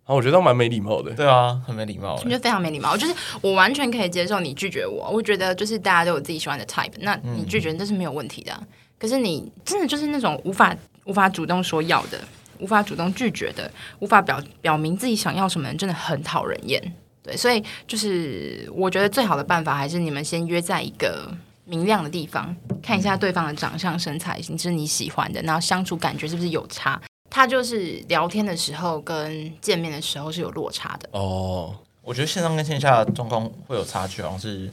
[0.05, 1.13] 啊，我觉得蛮没礼貌的。
[1.15, 2.17] 对啊，很没礼貌。
[2.25, 2.97] 就非常没礼貌。
[2.97, 8.53] 就是我完全可以接受你拒绝我，我觉得就是大家都有自己喜欢的 type，那你拒绝那是没有问题的。
[8.61, 8.67] 嗯、
[8.99, 12.19] 可是你真的就是那种无法无法主动说要的，
[12.59, 16.83] 无法主动拒绝的，无法表表明自己想要什么人，真的很讨人厌。
[17.23, 21.31] 对，所以就是我觉得最好的办法还是你们先约在一个
[21.67, 27.01] 明亮的地方，看一下对方的长相、身材，是你是你喜欢的，然后相处感觉是不是有差。
[27.31, 31.09] 他就是聊天的时候跟见面的时候是有落差的。
[31.13, 34.69] 哦，我觉得线上跟线下的状况会有差距，好像是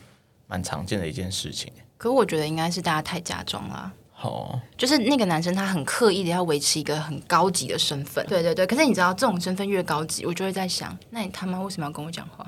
[0.48, 1.72] 蛮常见的一件事情。
[1.98, 3.94] 可我觉得应该是大家太假装了。
[4.22, 8.26] 哦，就是那个男生他很刻意的要维持一个很高级的身份。
[8.26, 12.46] 对对对，可是你知道这种身份越高级，我就会在想，那你他妈为什么要跟我讲话？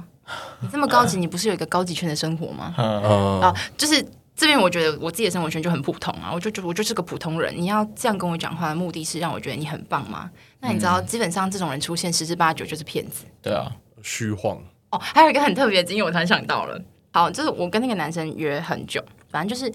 [0.59, 2.73] 你这么高级， 你不是有一个高级圈的生活吗？
[2.77, 4.03] 嗯、啊，就是。
[4.39, 7.53] 这边我觉得我自己的生活圈就很普通啊，我就就我就是个普通人。
[7.53, 10.31] 你要这样跟我讲话的目的是让我觉得你很棒吗？
[10.61, 13.25] 那你知道，基本上这种人出现十之八九就是骗子。
[13.41, 13.69] 对啊，
[14.01, 14.57] 虚晃。
[14.91, 16.81] 哦，还有一个很特别的经验，我突然想到了。
[17.11, 19.69] 好，就是我跟那个男生约很久，反正就是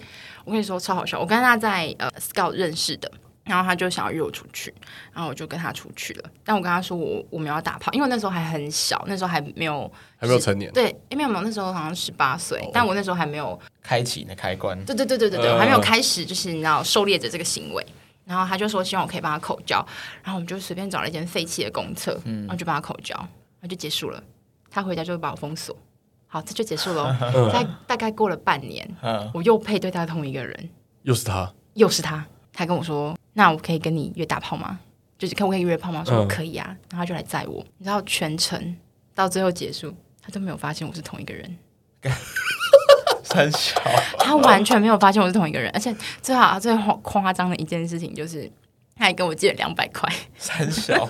[0.45, 1.19] 我跟你说超好笑。
[1.19, 3.11] 我跟他在呃 Scout 认识的。
[3.45, 4.73] 然后他就想要约我出去，
[5.13, 6.29] 然后我就跟他出去了。
[6.43, 10.71] 但我跟他说我我没有要打炮，因为那时候还很小，那时候还没有还没有成年。
[10.73, 14.77] 对，没有没有，那时候好像十八岁，哦、但我那时候还没有开启那开关。
[14.83, 17.85] 对对对对对对，我还没有开始，就是你知道狩猎者这个行为。
[18.25, 19.85] 然后他就说希望我可以帮他口交，
[20.23, 24.23] 然后我们就随便找了一间废弃的公厕，嗯、然后就帮他口交，然后就结束了。
[24.71, 25.77] 他回家就会把我封锁，
[26.25, 27.15] 好，这就结束了。
[27.53, 30.69] 在、嗯、大概过了半年，嗯、我又配对到同一个人，
[31.03, 32.25] 又是他，又是他。
[32.51, 33.15] 他跟我说。
[33.37, 34.79] 那我可以跟你约大炮吗？
[35.17, 36.03] 就是可不可以约炮吗？
[36.05, 37.63] 我说可以啊，嗯、然后他就来载我。
[37.77, 38.75] 你知道全程
[39.13, 41.57] 到最后结束，他都没有发现我是同一个人。
[43.23, 43.81] 三小，
[44.19, 48.49] 他完全没有发现我是同一个人，而且最好最夸张的一件事情就是，
[48.95, 50.07] 他还跟我借了两百块。
[50.37, 51.07] 三小，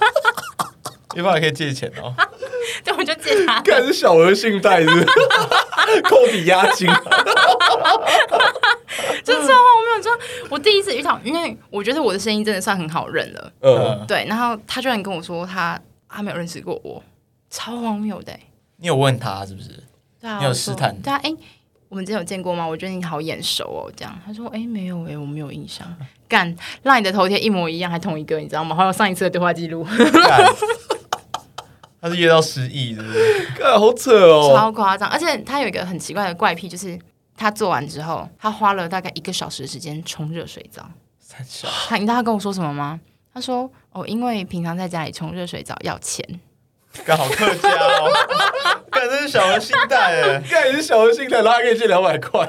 [1.16, 2.16] 一般还可以借钱哦。
[2.84, 3.62] 对，我就借他。
[3.62, 6.90] 看是小额信贷是，是 扣抵押金。
[9.26, 10.12] 就是这样，我没有说，
[10.52, 13.52] 我第一次遇到，因为我觉得我的声音真的算很好认了。
[13.62, 14.24] 嗯，对。
[14.30, 17.02] 然后他居然跟我说他他没有认识过我，
[17.50, 18.32] 超荒谬的。
[18.78, 19.70] 你有问他是不是？
[20.22, 20.96] 对啊，你有试探？
[21.02, 21.34] 对啊，哎，
[21.90, 22.68] 我们之前有见过吗？
[22.68, 23.92] 我觉得你好眼熟哦。
[23.96, 25.88] 这样，他说，哎，没有哎，我没有印象。
[26.30, 28.76] 干，让你的头贴一模一样，还同一个，你知道吗？
[28.76, 29.84] 还有上一次的对话记录。
[32.00, 33.48] 他是约到失忆，是不是？
[33.58, 35.10] 干，好扯哦，超夸张。
[35.10, 37.00] 而且他有一个很奇怪的怪癖，就是。
[37.38, 40.90] 他做完之后，他花了大概一个小时的时间冲热水澡。
[41.88, 43.00] 他，你知道他跟我说什么吗？
[43.34, 46.24] 他说：“哦，因为平常在家里冲热水澡要钱。”
[47.06, 48.10] 刚好客家哦，
[48.90, 52.48] 干这是小额信贷哎，干也是小的心态，然后还可以借两百块。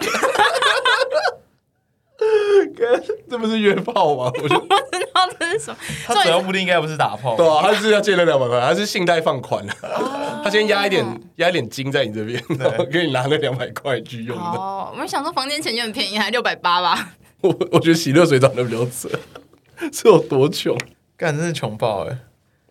[3.29, 4.25] 这不是约炮吗？
[4.25, 5.77] 我不知道这是什么。
[6.07, 9.67] 他主要目的应该不是打炮，对啊，他是要借那两百块，他是信贷放款。
[10.45, 11.05] 他先压一点，
[11.37, 14.37] 压一点金在你这边，然后 给你拿那两百块去用。
[14.39, 17.15] 哦，我们想说房间钱就很便宜，还六百八吧。
[17.41, 19.09] 我我觉得洗热水澡的比较扯，
[19.93, 20.77] 是有多穷？
[21.17, 22.19] 干，真是穷爆哎！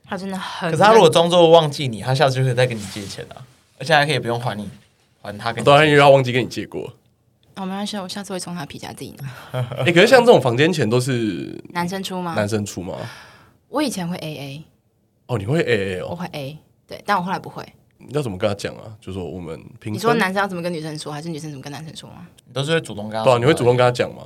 [0.07, 0.69] 他真的很……
[0.69, 3.35] 可是他如果装作忘记你，他下次就可以再跟你借钱了，
[3.79, 4.69] 而且还可以不用还你，
[5.21, 5.51] 还他。
[5.51, 6.93] 当然因为他忘记跟你借过。
[7.55, 9.27] 哦，没关系，我下次会从他皮夹自己拿。
[9.77, 12.33] 哎、欸，可是像这种房间钱都是男生出吗？
[12.35, 12.95] 男生出吗？
[13.69, 14.63] 我以前会 A A。
[15.27, 16.07] 哦，你会 A A 哦？
[16.11, 17.65] 我会 A，对，但我后来不会。
[17.97, 18.83] 你要怎么跟他讲啊？
[19.01, 22.27] 就说我们平，你说男生要怎么跟女生说，还是女生怎么跟男生说吗？
[22.45, 23.33] 你都是会主动跟他说。
[23.33, 24.21] 对啊，你会主动跟他讲吗？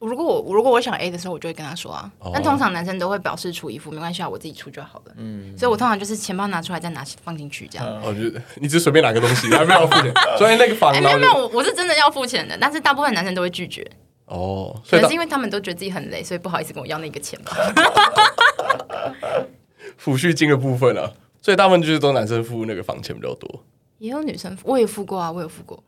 [0.00, 2.10] 如果我如果我想 A 的时候，我就会跟他说啊。
[2.20, 2.32] Oh.
[2.32, 5.12] 但通常男生都会表示出一副没关系啊，我自己出就好了。
[5.16, 8.00] 嗯，所以我通常就是钱包拿出来再拿放进去这样。
[8.04, 10.12] 我觉得你只随便拿个东西，还没有付钱。
[10.38, 13.84] 所以那个房，哎，没有没有，我我是真的要付钱的，但是大部分男生都会拒绝。
[14.26, 17.56] 哦，可能是因为他们都觉得自己很累，所以不好意思跟我要那个钱吧。
[19.98, 21.10] 抚恤金的部分啊，
[21.42, 23.64] 所以大部分就是都男生付那个房钱比较多。
[23.98, 25.82] 也有女生付，我也付过啊，我有付过。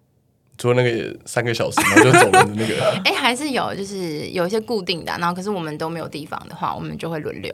[0.61, 2.75] 除了那个三个小时，然后就走了的那个。
[3.07, 7.51] 哎、欸，还是有，就是有一些固定的，然后可是我们都没有地方的话，我们就会轮流。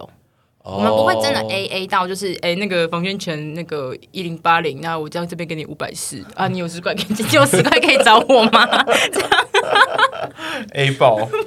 [0.64, 0.78] Oh.
[0.78, 8.66] 我们不会真的 A A 到，就是哎、欸，那个房间钱那个一零八零，那我这样这边给你五百四啊，你有十块可以， 你有十块可以找我吗？
[9.12, 9.45] 这样
[10.74, 11.28] A 爆。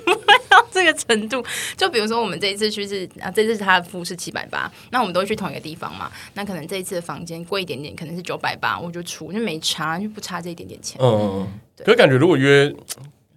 [0.71, 1.43] 这个程度，
[1.75, 6.12] 就比如说我们这一次去是啊，这次他的付是七百八，那我们都会去同一个地方嘛。
[6.36, 11.01] 那可能这一次的房间贵一点点，可能是九百八，我就出，就没差，就不差这一点点钱。
[11.01, 12.73] 嗯，对可是感觉如果约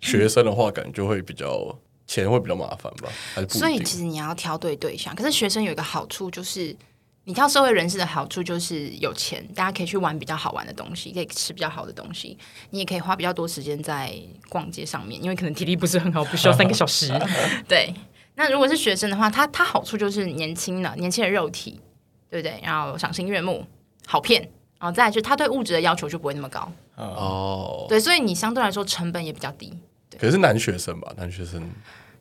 [0.01, 3.09] 学生的话，感觉就会比较钱会比较麻烦吧？
[3.49, 5.15] 所以其实你要挑对对象。
[5.15, 6.77] 可是学生有一个好处就是。
[7.25, 12.37] 你挑社会人士的好处就是有钱，大家可以去玩比较好玩的东西，可以吃比较好的东西，
[12.71, 14.13] 你也可以花比较多时间在
[14.49, 17.13] 逛街上面，因为可能体力不是很好，不需要三个小时。
[17.69, 17.95] 对，
[18.35, 21.81] 那如果是学生的话，他他好处就是年轻了，年轻的肉体，
[22.29, 22.61] 对不对？
[22.61, 23.65] 然后赏心悦目，
[24.05, 24.43] 好骗，
[24.81, 26.73] 然后再来就是他对物质的要求就不会那么高。
[26.97, 29.73] 哦，对，所以你相对来说成本也比较低。
[30.11, 31.63] 对，可是男学生吧，男学生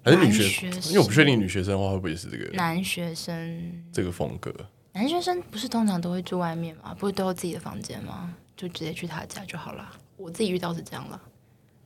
[0.04, 0.92] 还是女学生？
[0.92, 4.54] 因为我不确定女学生的话会不会是这个男学生这个风格。
[4.93, 6.95] 男学生不是通常都会住外面吗？
[6.99, 8.34] 不是都有自己的房间吗？
[8.58, 9.89] 就直接去他家就好了。
[10.17, 11.19] 我自己遇到是这样了。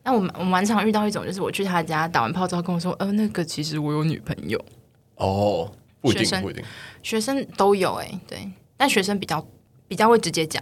[0.04, 4.64] 那我们我蛮常遇到一种，就是我去他家打完炮之后跟我说：“呃，那个其实我有女朋友。”
[5.16, 6.64] 哦，不一定，学生不一定，
[7.02, 9.48] 学生都有哎、欸，对，但学生比较
[9.88, 10.62] 比较会直接讲，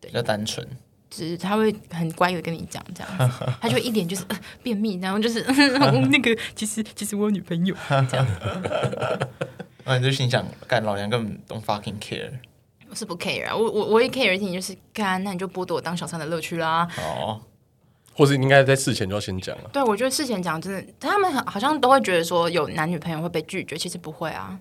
[0.00, 0.66] 对比较单纯，
[1.10, 5.44] 只是他会很乖的跟你讲这样子，他就一点就是、呃、便秘，然后就是
[6.10, 7.76] 那个其实其实我有女朋友
[8.10, 8.26] 这样，
[9.90, 12.30] 那你就心想，干老娘根本 don't fucking care，
[12.88, 17.40] 我是不 care 啊，我我我也 care 一点就是干，那你就剥夺我当小三的乐趣啦，哦。
[18.14, 19.70] 或是应该在事前就要先讲了？
[19.72, 24.56] 对，我觉得事前讲真的，他们好像都会觉得说有男女朋友会被拒绝，其实不会啊。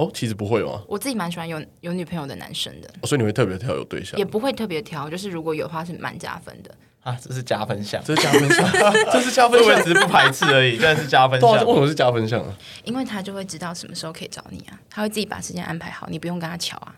[0.00, 0.82] 哦，其实不会吗？
[0.88, 4.18] 我自己蛮喜欢有有女朋友的男生的，哦、所以你会特别挑有对象？
[4.18, 7.14] 也不会特别挑，就是如果有的话是蛮加分的啊。
[7.20, 8.72] 这是加分项，这是加分项，
[9.12, 11.52] 这是加分项，只是不排斥而已，但是加分项。
[11.66, 12.56] 为什么是加分项啊？
[12.84, 16.94] 因为他就会知道什么时候可以找你啊，他会自己把时间安排好，你不用跟他瞧啊。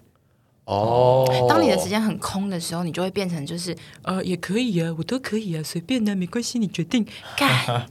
[0.64, 7.04] 哦，当你的时间很空的时候，你就会变成就是呃，也可以啊，我都可以啊，随便的、啊，没关系，你决定
[7.36, 7.88] 干。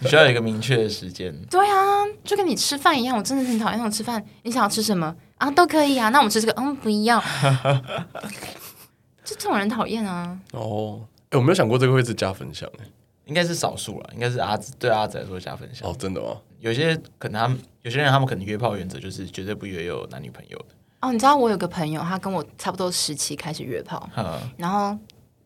[0.00, 1.34] 你需要有一个明确的时间。
[1.50, 4.24] 对啊，就跟你吃饭一样，我真的很讨厌那种吃饭。
[4.42, 5.50] 你想要吃什么啊？
[5.50, 7.22] 都可以啊，那我们吃这个，嗯，不一样。
[9.24, 10.38] 就这种人讨厌啊。
[10.52, 12.84] 哦，哎，我没有想过这个会是加分项，哎，
[13.26, 15.88] 应该是少数了，应该是阿紫对阿紫来说加分项。
[15.88, 16.36] 哦，真的吗？
[16.60, 20.66] 有些可能他们有些人他们可能约炮原则就是绝对不约有男女朋友的。
[21.00, 24.96] 哦，你知道我有个朋友，他跟我差不多时期开始约炮，嗯、然后，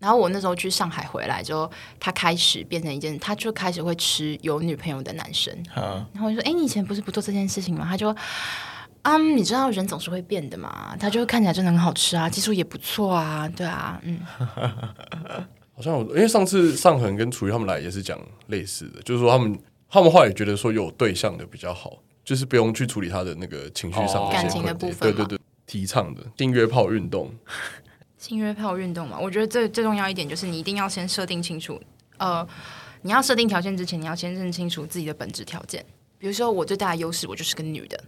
[0.02, 7.86] 然后我那时候去上海回来之后，他开始变成一件，他就开始会吃有女朋友的男生，嗯、然后我就说，哎，你以前不是不做这件事情吗？
[7.88, 8.08] 他就，
[9.02, 14.18] 啊、嗯，你知道人总是会变的嘛，他就看起来真的很好吃啊，技术也不错啊，对啊，嗯，
[15.72, 19.56] 好像我因为上次上恒跟楚瑜他们来也是讲类似的，就是说他们
[19.88, 21.98] 他们后来也觉得说有对象的比较好。
[22.24, 27.28] 就是不用去处理他的那个情绪上的、感情的部分，对对对，提倡的性约炮运动，
[28.22, 31.80] 性约炮运动嘛，我觉得最最重要一点就是你一定要先设定清楚，
[32.18, 32.46] 呃，
[33.00, 35.84] 你要设定条件之前，你要先认清楚自己的本质条件。
[36.18, 38.04] 比如说，我最大的优势，我就是个女的，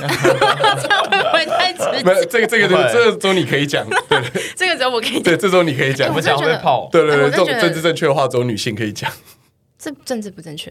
[0.00, 2.02] 这样会不会太直接？
[2.02, 2.76] 没有这个这个这
[3.12, 4.20] 个只有你可以讲， 对，
[4.56, 9.08] 这个只有我可以讲，对，这时候你可以讲，欸、我讲会炮，对对对，这种政治正确的话只有女性可以讲，
[9.78, 10.68] 这政治不正确。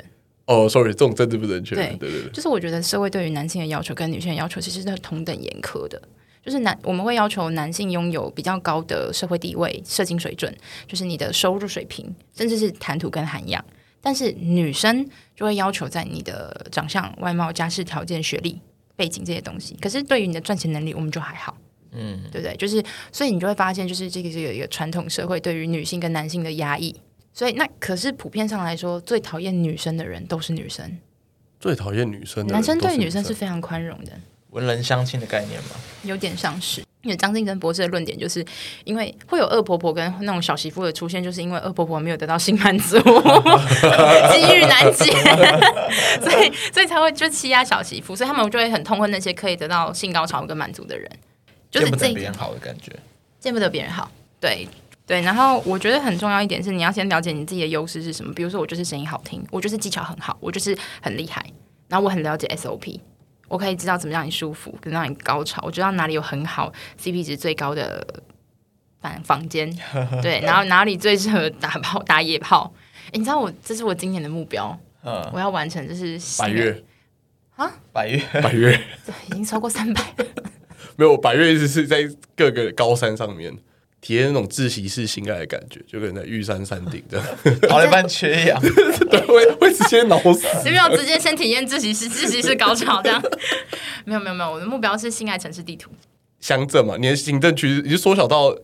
[0.47, 1.75] 哦、oh,，sorry，这种政治不正确。
[1.75, 6.01] 对对对，就是我觉得社会对于男性的要求跟女性的要求其实是同等严苛的。
[6.47, 10.55] 就是男我们会要求男性拥有比较高的社会地位、社经水准，
[10.87, 13.61] 就是你的收入水平，甚至是谈吐跟涵养。
[13.99, 15.05] 但是女生
[15.35, 18.57] 就会要求在你的长相、外貌、家世条件、学历、
[18.95, 19.75] 背景这些东西。
[19.81, 21.57] 可是对于你的赚钱能力，我们就还好。
[21.91, 22.55] 嗯，对不对？
[22.55, 22.81] 就是
[23.11, 26.95] 所以你就会发现，就是这个是有一个传统社会对于女性跟男性的压抑。
[27.33, 30.97] 所以，那可是普遍上来说，最讨厌女生的人都是女生。
[31.59, 34.13] 最讨厌女生的人，男生对女生是非常宽容的，
[34.51, 35.69] 文人相亲的概念吗？
[36.03, 36.83] 有点像是。
[37.03, 38.43] 因为张晋生博士的论点就是，
[38.83, 42.97] 因为会有恶婆婆跟那种小媳妇的出现，就是因为恶婆婆没有得到性满足，
[44.33, 45.05] 机遇难解，
[46.19, 51.09] 所以所以才会就欺压小媳妇，所以他们就会很痛恨那些可以得到性高潮跟满足的人，
[51.71, 52.91] 就是见不得别人好的感觉，
[53.39, 54.67] 见不得别人好，对。
[55.05, 58.33] 对，然后我觉得很重要一点是，你要先了解你自己的优势是什么。
[58.33, 61.41] 比如说，我就是声音好听，我就是技巧很好，我就是很厉害。
[61.87, 62.99] 然后我很了解 SOP，
[63.47, 65.61] 我可以知道怎么让你舒服，跟让你高潮。
[65.65, 68.05] 我知道哪里有很好 CP 值最高的
[69.01, 69.69] 房房间，
[70.21, 72.73] 对，然后哪里最适合打炮打野炮。
[73.11, 76.83] 诶，你知道我这是我今年的目标，嗯，我要完成就是百月
[77.55, 78.79] 啊，百月 百月，
[79.27, 80.25] 已经超过三百了。
[80.97, 83.55] 没有，百月意思是在各个高山上面。
[83.99, 87.25] 体验那种自习室性爱的感觉，就可能在玉山山顶这样，
[87.67, 88.61] 跑一半缺氧，
[89.09, 90.45] 对，会会直接脑死。
[90.65, 92.07] 有没有直接先体验自习室？
[92.07, 93.21] 自习室高潮这样？
[94.05, 95.91] 没有没有没有，我的目标是性爱城市地图。
[96.39, 98.55] 乡镇嘛，你的行政区已经缩小到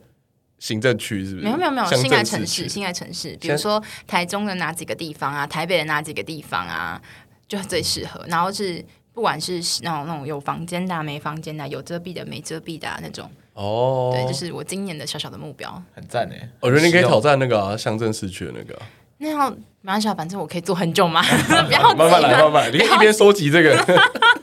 [0.59, 1.45] 行政区，是不是？
[1.45, 7.01] 没有没有没有，性爱城市，性爱城市，比如说台中的哪几个地方啊，台北的哪几个地方啊，
[7.47, 8.23] 就最适合。
[8.29, 13.29] 然后是不管是那种那种有房间的、没房间的、有遮蔽的、没遮蔽的、啊、那种。
[13.53, 16.49] 哦，对，就是我今年的小小的目标，很赞诶。
[16.59, 18.79] 我觉得你可以挑战那个乡镇市区的那个。
[19.19, 21.21] 那样没关系，反正我可以做很久嘛。
[21.67, 23.77] 不要慢慢来，慢慢来，你可以一边收集这个。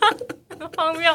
[0.76, 1.14] 荒谬。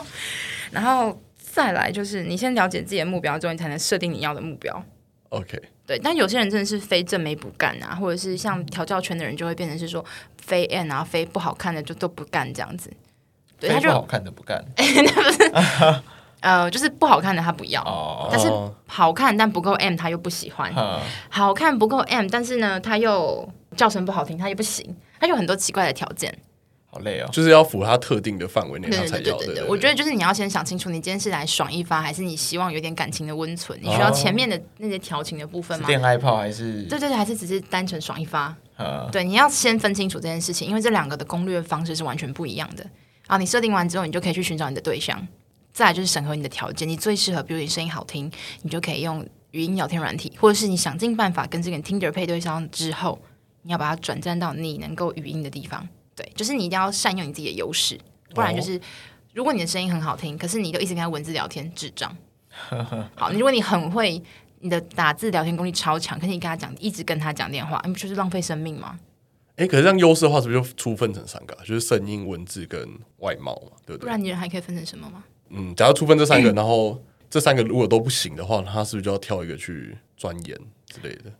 [0.71, 4.83] 然后再来就是，你先了解自己的目标之后，你才能设定你要的目标。
[5.29, 5.59] OK。
[5.87, 10.03] 对，但有些人真的是非正没不干啊，或者是像调教圈的人，就会变成是说
[10.41, 12.91] 非 N 啊，非不好看的就都不干这样子。
[13.59, 14.63] 对，他就不好看的不干。
[16.45, 18.29] 呃，就是不好看的他不要，oh.
[18.31, 18.47] 但是
[18.85, 21.01] 好看但不够 M 他又不喜欢，oh.
[21.27, 26.37] 好看不够 M，但是呢他又叫声不好听他又不行，他有很多奇怪的条件，
[26.85, 29.23] 好累哦，就是要符合他特定的范围内他才要。
[29.23, 33.79] 对对对对对，我觉得就是你要先想清楚，你今天是来爽一发，还是你希望有点感情的温存？
[33.81, 35.87] 你需要前面的那些调情的部分吗？
[35.87, 36.83] 恋爱炮还是？
[36.83, 38.55] 对对对，还是只是单纯爽一发？
[38.77, 42.85] 嗯，对，你要先分清楚这件事情，因为这两个的攻略方式是完全不一样的。
[43.27, 45.27] 啊你设定完之后，你就可以去寻找你的对象。
[45.75, 53.19] 再来就是审核你的条件，你最适合，比如你声音好听，你就可以用语音聊天软体，或者是你想尽办法跟这个 Tinder 配对上之后，
[53.63, 55.85] 你要把它转战到你能够语音的地方。
[56.15, 57.99] 对，就是你一定要善用你自己的优势，
[58.33, 58.81] 不然就是、哦、
[59.33, 62.15] 如果你的声音很好听，可是你都一直跟他文字聊天，智障。
[63.13, 64.23] 好，如果你很会，
[64.61, 68.97] 你的打字聊天功力超强，可是你跟他讲，一直跟他讲电话，你不就是浪费生命吗？
[69.57, 71.53] 哎、欸，可是这样优势的话，是不是就粗分成三个？
[71.65, 74.05] 就是声音、文字跟外貌嘛，对不对？
[74.05, 75.21] 不然你人还可以分成什么吗？
[75.49, 81.31] 嗯，假如出分这三个， 然后这三个如果都不行的话，他是不是就要挑一个去钻研之类的？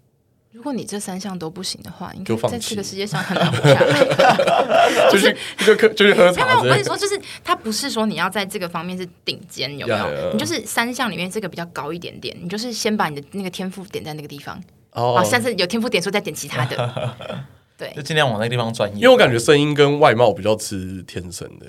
[0.52, 5.10] 如果你这三项都不行的话，你就在这个世界上很难活下来。
[5.12, 6.46] 就是就就就去喝茶。
[6.46, 10.32] 没有，我跟你说，就是他不是说你要在这个方面是顶尖，有没有？Yeah, yeah.
[10.32, 14.58] 你就是三项里面这个比较高一点点，你就是先把你的那个天赋点在那个地方。
[14.92, 17.16] 哦，下次有天赋点数再点其他的。
[17.78, 18.98] 对，就尽量往那个地方钻研。
[18.98, 21.66] 因为我感觉声音跟外貌比较吃天生的，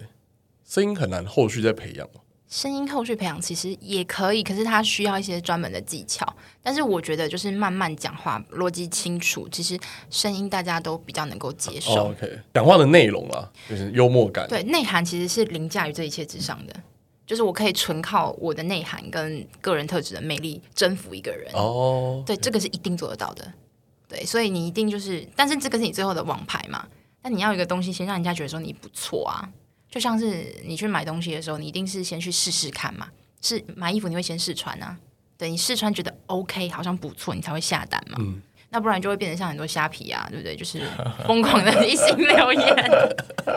[0.65, 2.09] 声音很难后续再培养。
[2.49, 6.25] 声音后续培养其实也可以，可是它需要一些专门的技巧。
[6.63, 9.79] 但是我觉得就是慢慢讲话，逻辑清楚，其实
[10.11, 11.93] 声音大家都比较能够接受。
[11.95, 14.49] Oh, OK，讲话的内容啊，就是幽默感。
[14.49, 16.75] 对，内涵其实是凌驾于这一切之上的。
[17.27, 21.51] 就是我可以纯靠我的内涵跟个人特质的魅力征服一个人。
[21.55, 22.25] 哦，oh.
[22.25, 23.53] 对，这个是一定做得到的。
[24.09, 26.87] 对，所以你一定就是，但是这个是你最后的王牌嘛？
[27.23, 29.51] 那你要有一个东西先让人家觉得说你不错啊。
[29.97, 33.09] 就像是你去买东西的时候，你一定是先去试试看嘛。
[33.41, 34.95] 是买衣服，你会先试穿啊。
[35.39, 38.19] 对，你试穿觉得 OK，好像不错，你才会下单嘛。
[38.21, 38.43] 嗯。
[38.69, 40.55] 那不然就会变成像很多虾皮啊，对不对？
[40.55, 40.83] 就是
[41.27, 43.07] 疯狂的 一星留言。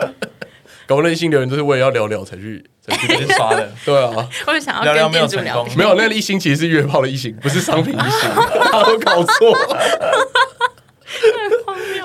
[0.88, 3.70] 搞不好一星留言都是为了要聊聊才去才去刷的。
[3.84, 4.26] 对啊。
[4.46, 5.76] 我就想要跟店主聊天。
[5.76, 8.30] 没有，那个一星其实是约炮的一星，不是商品一星，
[8.72, 9.54] 他都搞错。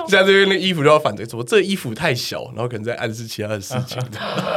[0.10, 4.00] 现在这边那衣服就要反对，怎么这衣服太小，然后可能在暗示其他的事情。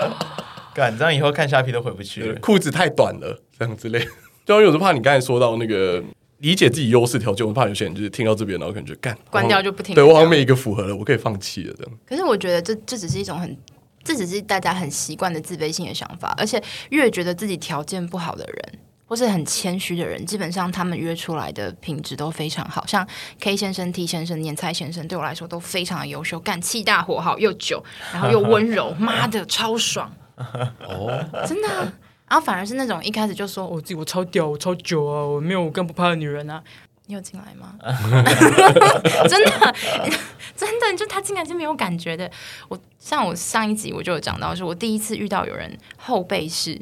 [0.74, 2.38] 干，这样以后看虾皮都回不去了。
[2.42, 4.08] 裤子太短了，这样之类。
[4.46, 6.02] 就有时候怕你刚才说到那个
[6.38, 9.94] 理解自己优势条件，我怕有些人就是听到这边，然后可能就干关掉就不听。
[9.94, 11.92] 对我好像没一个符合了，我可以放弃了这样。
[12.06, 13.58] 可是我觉得这这只是一种很，
[14.04, 18.80] 这只是大家很习惯的自卑性的想法，而且越觉得自己条件不好的人。
[19.10, 23.06] 或是很谦虚的人，基本上他们约出来的品质都非常好，像
[23.40, 27.84] K 先生、T 先生、年菜先生，对我来说都非常的优秀，干气大火好又久，
[28.14, 31.92] 然后又温柔，妈的超爽 哦，真的、啊。
[32.30, 36.64] 然后反而是那种一开始就说我自己我超屌，我超久啊，我没有我更不怕的女人啊，
[37.08, 37.74] 你有进来吗？
[39.28, 39.76] 真的
[40.56, 42.30] 真的，就他进来是没有感觉的。
[42.68, 46.80] 我像我上一集我就有讲到，是我第一次遇到有人后背式。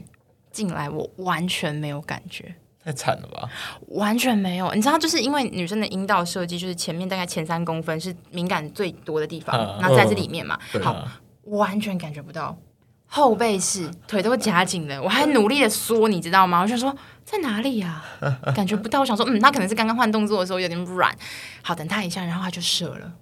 [0.58, 3.48] 进来我完全没有感觉，太惨了吧？
[3.90, 11.08] 完全没有，你知道，就是因为女生的阴道设计，就是前面大概前三公分是敏感最多的地方，然后在这里面嘛，嗯、好，
[11.44, 12.58] 完全感觉不到。
[13.06, 16.62] 后背是腿都夹紧了，我还努力的缩，你知道吗？
[16.64, 16.92] 我就说
[17.24, 18.36] 在哪里呀、啊？
[18.58, 19.02] 感觉不到。
[19.02, 21.16] 我想说，嗯，那可能是刚刚换动作的时候有点软。
[21.62, 23.14] 好，等他一下，然后他就射了。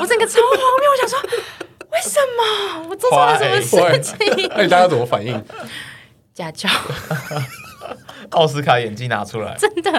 [0.00, 1.18] 我整个超荒谬，我想说。
[1.96, 4.16] 为什么我做错了什么事情？
[4.50, 5.42] 那大家怎么反应？
[6.34, 6.68] 家教，
[8.30, 9.90] 奥斯卡演技拿出来，真的。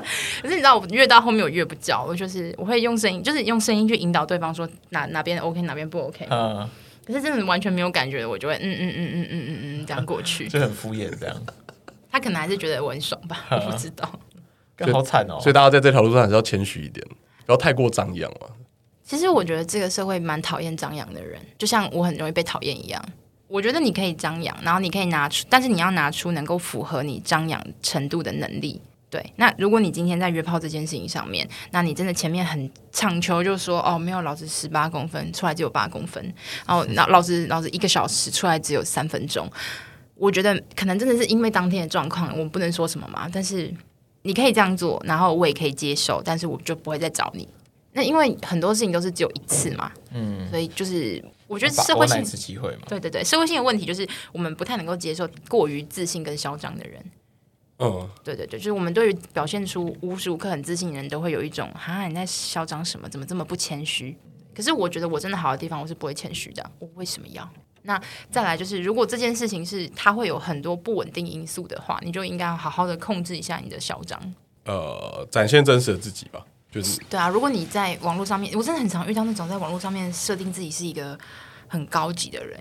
[0.41, 6.27] 可是你知道，我越到后面我越不叫，我就是我会用声音，就是用声音去引导对方说哪哪边 OK，哪边不 OK。
[6.29, 6.69] 嗯。
[7.05, 11.35] 可是真的完全没有感觉，我就会嗯嗯嗯嗯嗯嗯嗯这样过去，就很敷衍这样。
[12.11, 14.07] 他可能还是觉得我很爽吧， 我不知道。
[14.91, 15.39] 好惨哦！
[15.41, 17.03] 所以大家在这条路上还是要谦虚一点，
[17.47, 18.47] 不要太过张扬嘛。
[19.07, 23.01] 其实我觉得这个社会蛮讨厌张扬的人，就像我很容易被讨厌一样。
[23.47, 28.81] 我觉得你可以张扬，然后你可以拿出，但是你要拿出能够符合你张扬程度的能力。
[29.09, 36.21] 对，那如果你今天在约炮这件事情上面，那你真的前面很强求，就说哦，没有，老子十八公分出来只有八公分，
[36.67, 39.49] 然后 老老子老子一个小时出来只有三分钟。
[40.15, 43.29] 我觉得可能真的是因为当天的状况，我不能说什么嘛。
[43.31, 43.73] 但是
[44.23, 47.47] 你可以这样做，然后我也可以接受，但是我就不会再找你。
[47.97, 57.03] 那因为很多事情都是只有一次嘛，嗯，所以就是我觉得社会性机会嘛，对对对，社会性的问题就是我们不太能够接受过于自信跟嚣张的人，
[57.79, 63.09] 嗯，对对对，就是我们对于表现出无时无刻很自信的人都会有一种哈，你在嚣张什么？
[63.09, 64.15] 怎么这么不谦虚？
[64.55, 67.49] 可是我觉得我真的好的地方，我是不会谦虚的，我为什么要？
[67.81, 74.21] 那再来就是，如果这件事情是它会有很多不稳定因素的话，你就应该要好好的控制一下你的嚣张，
[74.65, 76.45] 呃，展现真实的自己吧。
[76.71, 81.17] 就是对啊，如果你在网络上面，我真的很常遇到那种在网络上面设定自己是一个
[81.67, 82.59] 很高级的人，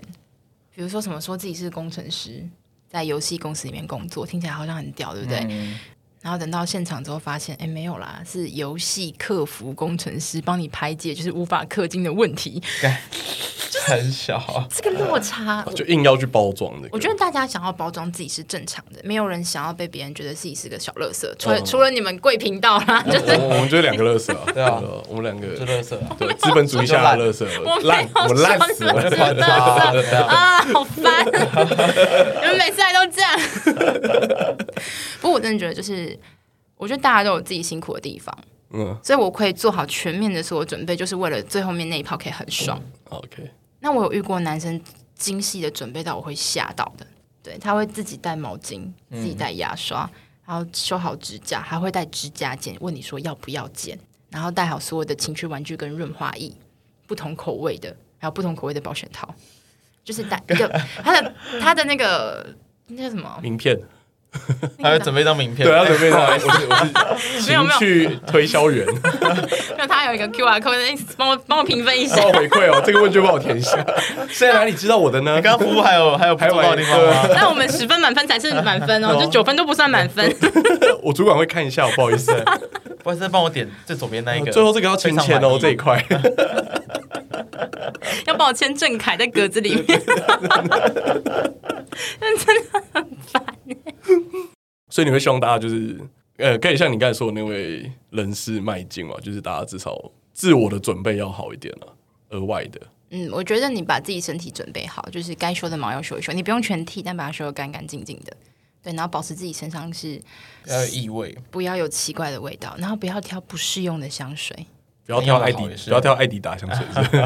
[0.73, 2.47] 比如说什么说自己是工程师，
[2.89, 5.45] 在游戏公司里面工作，听起来好像很屌，对不对？
[5.49, 5.77] 嗯、
[6.21, 12.61] 然后等到现场之后发现，哎，没有啦，是游戏客服工程师帮你排解就是无法氪金的问题。
[13.87, 16.89] 就很小，这个落差 就硬要去包装的。
[16.91, 21.33] 我觉得大家想要包装自己是正常的，没有人想要被别人觉得自己是个小乐色。
[21.39, 27.45] 除了除了你们贵频道啦， 就是我们就是两个乐色啊，对啊，我们两个是乐色，对资本主义下的乐色，
[27.83, 31.25] 烂，我烂死了，啊，好烦！
[31.25, 33.37] 你们每次来都这样。
[35.21, 36.17] 不过我真的觉得，就是
[36.77, 38.35] 我觉得大家都有自己辛苦的地方。
[38.71, 42.77] 嗯，所以我可以做好全面的所有准备，就是为了最后面那一炮可以很爽。
[43.09, 43.49] 嗯、OK，
[43.79, 44.81] 那我有遇过男生
[45.15, 47.05] 精细的准备到我会吓到的，
[47.43, 53.97] 对，他会自己带毛巾，自己带牙刷，嗯、然后修好指甲，还会带指甲剪，问你说要不要剪，
[54.29, 56.51] 然后带好所有的情趣玩具跟润滑液，
[57.05, 59.33] 不同口味的，还有不同口味的保险套，
[60.03, 60.67] 就是带一个
[61.03, 62.55] 他的他的那个
[62.87, 63.39] 那叫什么？
[63.41, 63.79] 名片。
[64.83, 66.21] 还要准备一张名片，对，要准备一张。
[66.29, 68.85] 我是我是情趣推销员。
[69.75, 72.17] 没有，他有一个 QR code，帮我帮我评分一下。
[72.17, 73.71] 帮我回馈哦，这个问卷帮我填一下。
[74.29, 75.35] 现在哪里知道我的呢？
[75.37, 77.27] 你刚刚服务还有还有还有的地方吗？
[77.35, 80.35] 那我们十分满分才是满分哦，就九分都不算满分。
[81.01, 82.31] 我主管会看一下，不好意思，
[83.03, 84.51] 不好意思，帮我点最左边那一个。
[84.51, 86.03] 最后这个要签签哦，这一块。
[88.25, 90.01] 要帮我签正楷在格子里面。
[92.37, 93.43] 真的很烦。
[94.89, 95.99] 所以你会希望大家就是
[96.37, 101.87] 呃，可以像你刚才说的那位人士迈进嘛，就是大家至少自我的准备要好一点了，
[102.29, 102.79] 额外的。
[103.09, 108.35] 嗯，我觉得你把自己身体准备好，就是该修的毛要修一修，你不用全剃，但把它修的干干净净的。
[108.83, 110.21] 对，然后保持自己身上是
[110.63, 114.55] 不要有异味，不要有奇怪的味道，然后不要挑不适用的香水，
[115.05, 116.85] 不要挑艾迪，不要挑艾迪达香水。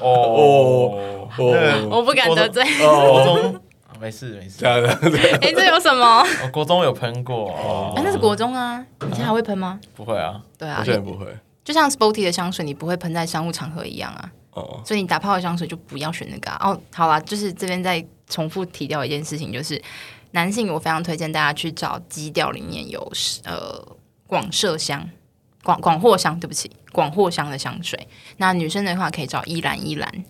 [0.00, 2.62] 哦 哦，我不敢得罪。
[4.00, 4.88] 没事没事，假的。
[5.40, 6.24] 哎，这有什么？
[6.42, 8.78] 我国中有喷过，哎，那是国中啊。
[9.00, 9.80] 你现在还会喷吗？
[9.94, 11.26] 不会啊，对啊，现在不会。
[11.64, 14.30] 就像 Sporty 的香水，你不会喷在商务场合一样啊。
[14.52, 14.80] 哦。
[14.84, 16.50] 所以你打泡的香水就不要选那个。
[16.64, 19.80] 哦，好啦，就是这边再重复提掉一件事情，就是
[20.32, 23.00] 男性我非常推荐大家去找基调里面有
[23.44, 23.82] 呃
[24.26, 25.08] 广麝香、
[25.64, 28.06] 广广藿香，对不起，广藿香的香水。
[28.36, 30.24] 那女生的话可以找依兰依兰。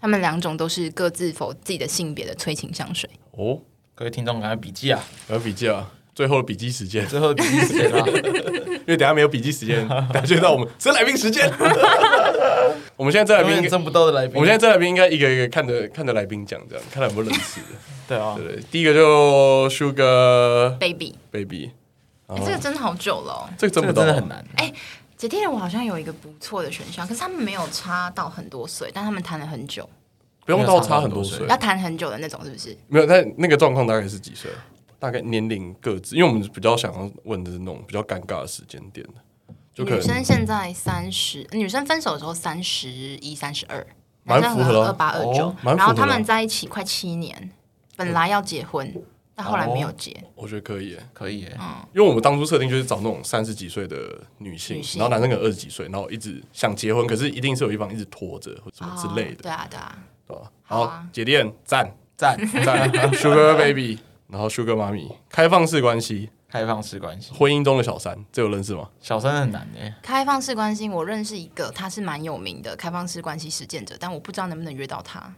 [0.00, 3.58] 他们两种都是各自否自己的性别的催情香水哦，
[3.94, 5.90] 各位听众赶快笔记啊，赶快笔记啊！
[6.12, 8.04] 最后的笔记时间，最后的笔记时间啊！
[8.66, 11.50] 因为等下没有笔记时间，大家就到我们征来宾时间。
[12.96, 17.66] 我们现在在来宾争不到的来宾，我们现在在来宾应该一个一个看着看着来宾讲，这样看他有没有认识的。
[18.08, 21.70] 对啊，对，第一个就 Sugar Baby Baby，
[22.26, 24.72] 哎，这个真的好久了，这个真的真的很难哎。
[25.20, 29.86] 姐弟恋我好像有一个不错的选项，可是他们没有差到很多岁，但他们谈了很久，
[30.46, 32.74] 不用到差很多岁，要谈很久的那种，是不是？
[32.88, 34.50] 没有，但那个状况大概是几岁？
[34.98, 39.12] 大概年龄各自，因为我们比较想要问的是那种比较尴尬的时间点的。
[39.74, 43.86] 就可能女生现在三十，女生分手的时候三十一、三十二，
[44.24, 47.50] 蛮符合二八二九，然后他们在一起快七年，
[47.94, 48.90] 本来要结婚。
[49.42, 60.50] 后来没有结，我觉得可以，可以，嗯，因为我们当初设定就是找那种三十几岁的女性，然后男生可能二十几岁，然后一直想结婚，可是一定是有一方一直拖着或什么之类的，对啊，对啊，对吧？
[60.62, 68.88] 好，姐弟恋赞赞赞， Sugar Baby，然后 Sugar Mommy，开放式关系，开放式关系，婚姻中的小三，这有认识吗？
[69.00, 75.34] 小三很难诶，开放式关系，我认识一个，他是蛮有名的开放式关系实践者，但我不知道能不能约到他。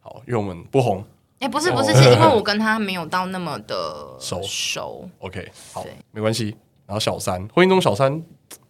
[0.00, 1.04] 好，因为我们不红。
[1.40, 5.08] 哎，欸、不是不是，是因为我跟他没有到那么的熟熟。
[5.18, 6.56] OK，好，对没关系。
[6.86, 8.22] 然后小三，婚姻中小三，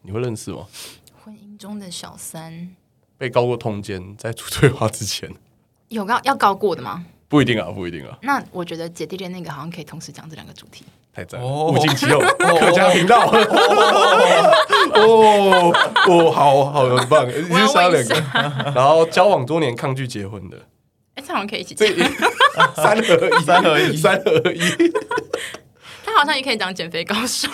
[0.02, 0.66] 你会认识吗？
[1.24, 2.70] 婚姻中的小三，
[3.18, 5.28] 被告过通奸，在出对话之前，
[5.88, 7.04] 有告要告过的吗？
[7.28, 8.16] 不一定啊，不一定啊。
[8.22, 10.84] 那我觉得姐弟恋那个好像可以同时讲这两个主题。
[11.12, 13.26] 太赞了，物尽其用，客家频道。
[14.94, 15.72] 哦
[16.06, 18.14] 哦，好好，很棒， 已经杀两个。
[18.74, 20.56] 然后交往多年，抗拒结婚的。
[21.32, 21.88] 好像可以一起讲。
[22.74, 24.60] 三合一，三合一，三合一。
[26.04, 27.48] 他好像也可以当减肥高手。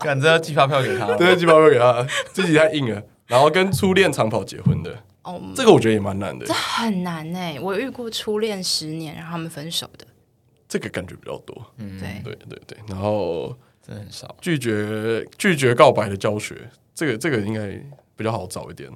[0.00, 3.02] 赶着要寄发票给他， 对，寄发票给他，自己太硬了。
[3.26, 6.44] 然后跟初恋长跑结婚的，哦，这个我觉得也蛮难的。
[6.44, 10.06] 这很难哎，我遇过初恋十年，然后他们分手的。
[10.68, 12.78] 这个感觉比较多，嗯，对，对，对，对。
[12.88, 17.66] 然后真的很少拒绝拒绝告白的教学，这个这个应该
[18.16, 18.90] 比较好找一点。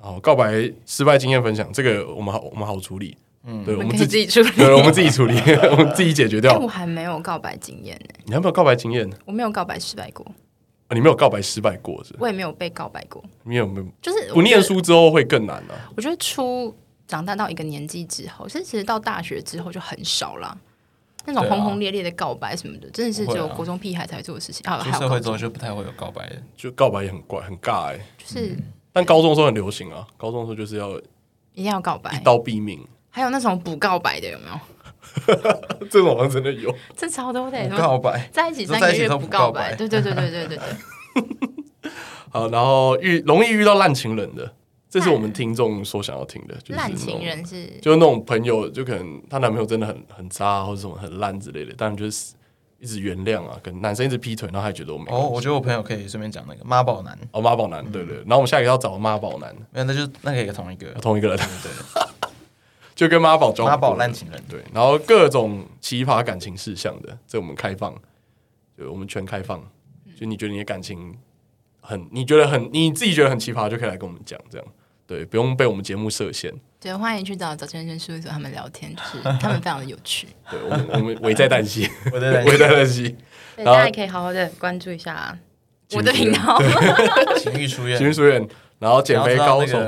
[0.00, 3.16] 然后告白失败经验分享，这个我们好我们好处理。
[3.46, 5.34] 嗯，对，我们自己处理，对，我们自己处理，
[5.72, 6.58] 我们自己解决掉。
[6.58, 8.14] 我还没有告白经验呢。
[8.24, 9.08] 你还没有告白经验？
[9.26, 10.24] 我没有告白失败过。
[10.88, 12.14] 啊，你没有告白失败过是？
[12.18, 13.22] 我也没有被告白过。
[13.42, 13.86] 你有没有？
[14.00, 15.92] 就是不念书之后会更难啊。
[15.94, 16.74] 我觉得初
[17.06, 20.56] 长大到一个年纪之后，甚至到大学之后就很少了。
[21.26, 24.62] 那种轰轰烈烈的告白什么的，真的是只有国中屁孩才做的事情。
[24.70, 27.98] 啊，出社会之后就不太会有告白，就告白也很怪，很尬哎。
[28.18, 28.56] 就是，
[28.92, 30.98] 但高中的时候很流行啊，高中的时候就是要。
[31.54, 32.84] 一定要告白，一刀毙命。
[33.14, 34.58] 还有那种不告白的有没有？
[35.88, 37.68] 这种好像真的有，这超多的。
[37.68, 41.90] 不告白，在一起三个月不告白，对对对对对对对。
[42.30, 44.52] 好，然后遇容易遇到烂情人的，
[44.90, 46.56] 这是我们听众所想要听的。
[46.74, 52.34] 烂情人是，就是那种朋友，就可能她男朋友真的很很渣，或者什么很烂之类的，但就是
[52.80, 55.04] 一直原谅啊，跟男生一直劈腿，然后还觉得我没。
[55.12, 57.16] 哦，我觉得我朋友可以顺便讲那个妈宝男。
[57.30, 58.16] 哦，妈宝男，对对。
[58.16, 61.70] 然后我们下一个要找妈宝男，没有，那就那个也同一个，同一个人，对。
[62.94, 67.94] 就跟妈宝装妈宝烂情人，对，然后各种奇葩感情事项的，这我们开放，
[68.78, 69.60] 就我们全开放。
[70.16, 71.12] 就你觉得你的感情
[71.80, 74.66] 很，你觉得很，你自己觉得很奇葩，就可以来跟我们讲，这样
[75.08, 76.54] 对，不用被我们节目设限。
[76.78, 80.28] 对，欢迎去找找先生事务所他们聊天，就是他们非常的有趣。
[80.48, 83.16] 对，我们我们危在旦夕， 危在危在旦夕。
[83.56, 85.36] 大家也可以好好的关注一下
[85.94, 86.62] 我的频道，
[87.38, 89.78] 情欲书院，情欲书院，然后减肥高手。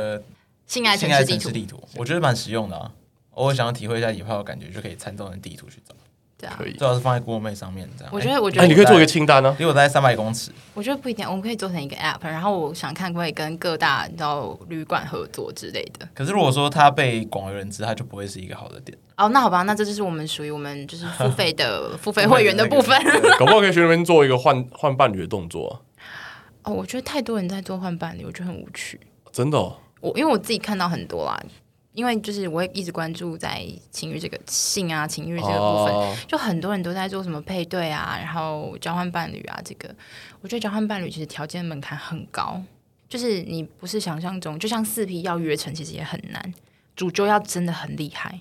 [0.66, 2.90] 性爱城市地图，我觉得蛮实用的啊。
[3.34, 5.94] 偶尔想要体会一下野炮的感觉，就可以参照那地图去找。
[6.38, 8.12] 对啊，可以，最好是放在 Google Map 上面这样。
[8.12, 10.50] 我觉得，我觉得你可以做一个清单呢，离我大概三百公尺。
[10.74, 16.06] 我觉得不一定，我们可以做成一个 App，然后我想看可以跟各大然后旅馆合作之类的。
[16.14, 18.96] 可是如果说它被广为人知，它就不会是一个好的点。
[19.16, 22.98] 哦，那好吧，那这就是我们属于我们就是付费的 付费会员的部分。
[23.38, 25.82] 搞不好可以去那边做一个换换伴侣的动作。
[26.64, 29.00] 哦，我觉得太多人在做换伴侣，我觉得很无趣。
[29.32, 29.72] 真的？
[30.00, 31.40] 我因为我自己看到很多啦。
[31.92, 36.14] 因为就是我会一直关注在情欲这个性啊情欲这个部分，oh.
[36.28, 39.88] 就很多人都在做什么配对啊，然后交换伴侣啊，这个
[40.42, 42.62] 我觉得交换伴侣其实条件门槛很高，
[43.08, 46.52] 就是你不是想象中，就像四 P 要约成其实也很难，
[46.94, 48.38] 主角要真的很厉害，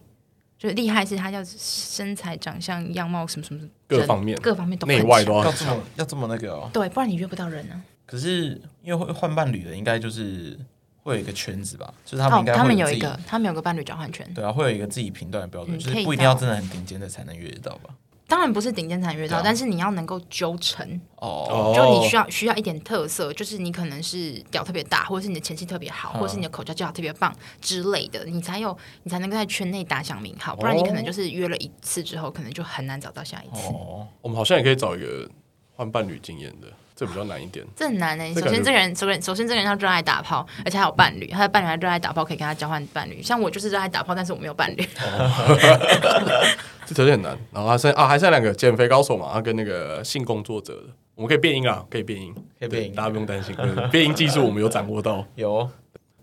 [0.59, 7.81] 就是厉害是他要身材、长相、样貌什么什么各方面各方面都内外都要要这么要这么那个哦，对，不然你约不到人啊。
[8.05, 10.59] 可是因为会换伴侣的，应该就是。
[11.05, 14.27] 会有一个圈子吧，就是他们应该他们有一个，他们有个伴侣交换圈。
[14.33, 17.93] 对啊，会有一个自己评断的标准，嗯、就是不一定要真的很顶尖的才能约得到吧？
[18.27, 27.31] 当然不是顶尖才能约到，啊、但是你要能够揪成哦，就你需要需要一点特色，就是你可能是屌特别大，或者是你的前戏特别好，嗯、或者是你的口交技巧特别棒
[27.61, 33.67] 之类的，你才有你才能够在圈内打响名号，不然你可能就是约了一次之后，可能就很难找到下一次。
[33.67, 35.29] 哦，我们好像也可以找一个
[35.75, 36.67] 换伴侣经验的。
[36.95, 38.33] 这比较难一点，这很难呢、欸。
[38.33, 43.21] 首先，这个人首先首先这个人要热爱打炮，而且还有伴侣，他的伴侣还热爱打炮，可以跟他交换伴侣。
[43.21, 44.87] 像我就是热爱打炮，但是我没有伴侣。
[46.85, 47.37] 这条件很难。
[47.51, 50.83] 然后还剩啊，还剩两个减肥高手嘛，他跟那个性工作者的，
[51.15, 53.53] 我们可以变音啊，可以变音，可以变音，大家不用担心。
[53.91, 55.25] 变音技术我们有掌握到。
[55.35, 55.69] 有。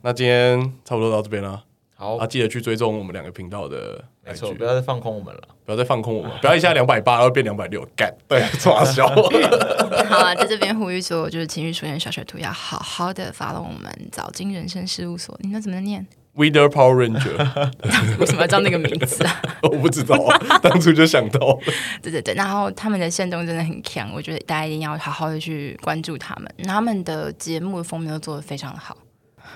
[0.01, 1.63] 那今天差不多到这边了。
[2.03, 9.07] 好啊，记得去追踪我们两个频道的，没错，不要再放空我们了，不要再放空我们，不要一下两百八，然后变两百六，干，对，抓小。
[10.11, 17.71] 好啊，在这边呼吁说，就是情绪出现小学徒要好好的 follow 我们早金人生事务所，你那怎么念？Wither Power Ranger，
[18.19, 19.41] 为什么要叫那个名字啊？
[19.63, 20.17] 我不知道，
[20.61, 21.57] 当初就想到。
[22.03, 28.97] 对对对，然后他们的限动真的很强，我觉得大家一定要好好的去关注他们，他们的节目的封面都做得非常的好。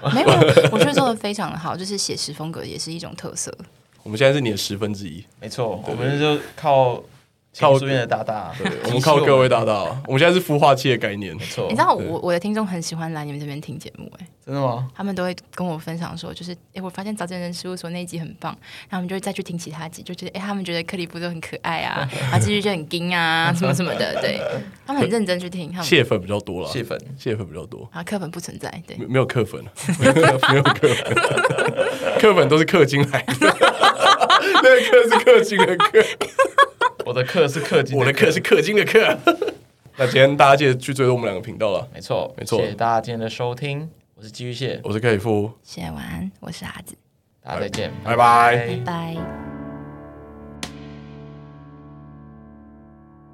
[0.15, 0.29] 没有，
[0.73, 3.53] 我觉得做的非常的好，就是写实风格也是一种特色。
[4.03, 7.03] 我们现在是你的十分之一，没错，我们就靠。
[7.59, 9.73] 靠书院的大大，对，我们靠各位大大。
[10.07, 11.67] 我们现在是孵化器的概念，没错。
[11.69, 14.89] 你知道我我的听众很喜欢来你们这边听节目，哎，真的吗？
[14.95, 18.57] 他们都会跟我分享说，就是哎，我发现早见人事务所那一集很棒，
[18.89, 24.41] 然后我们就会再去听其他集，就觉得哎，他们觉得克里夫都很可爱啊，然后继续就很硬啊，什么什么的，对，
[24.87, 25.71] 他们很认真去听。
[25.71, 25.85] 他们。
[25.87, 26.99] 蟹粉比较多了，蟹粉。
[27.19, 29.65] 蟹粉比较多，啊，课粉不存在，对，没有课粉，
[29.99, 30.63] 没有课粉，
[32.21, 33.86] 课粉 都是氪金来的，
[34.63, 36.03] 那个课是氪金的课。
[37.05, 39.17] 我的课是氪金，我的课是氪金的课。
[39.97, 41.89] 那今天大家记得去追踪我们两个频道了。
[41.95, 42.59] 没错，没错。
[42.61, 45.51] 谢谢大家今天的收听，我是寄居蟹，我是克里夫。
[45.63, 46.95] 谢谢晚安，我是阿子。
[47.43, 49.56] 大家再见，拜拜，拜拜。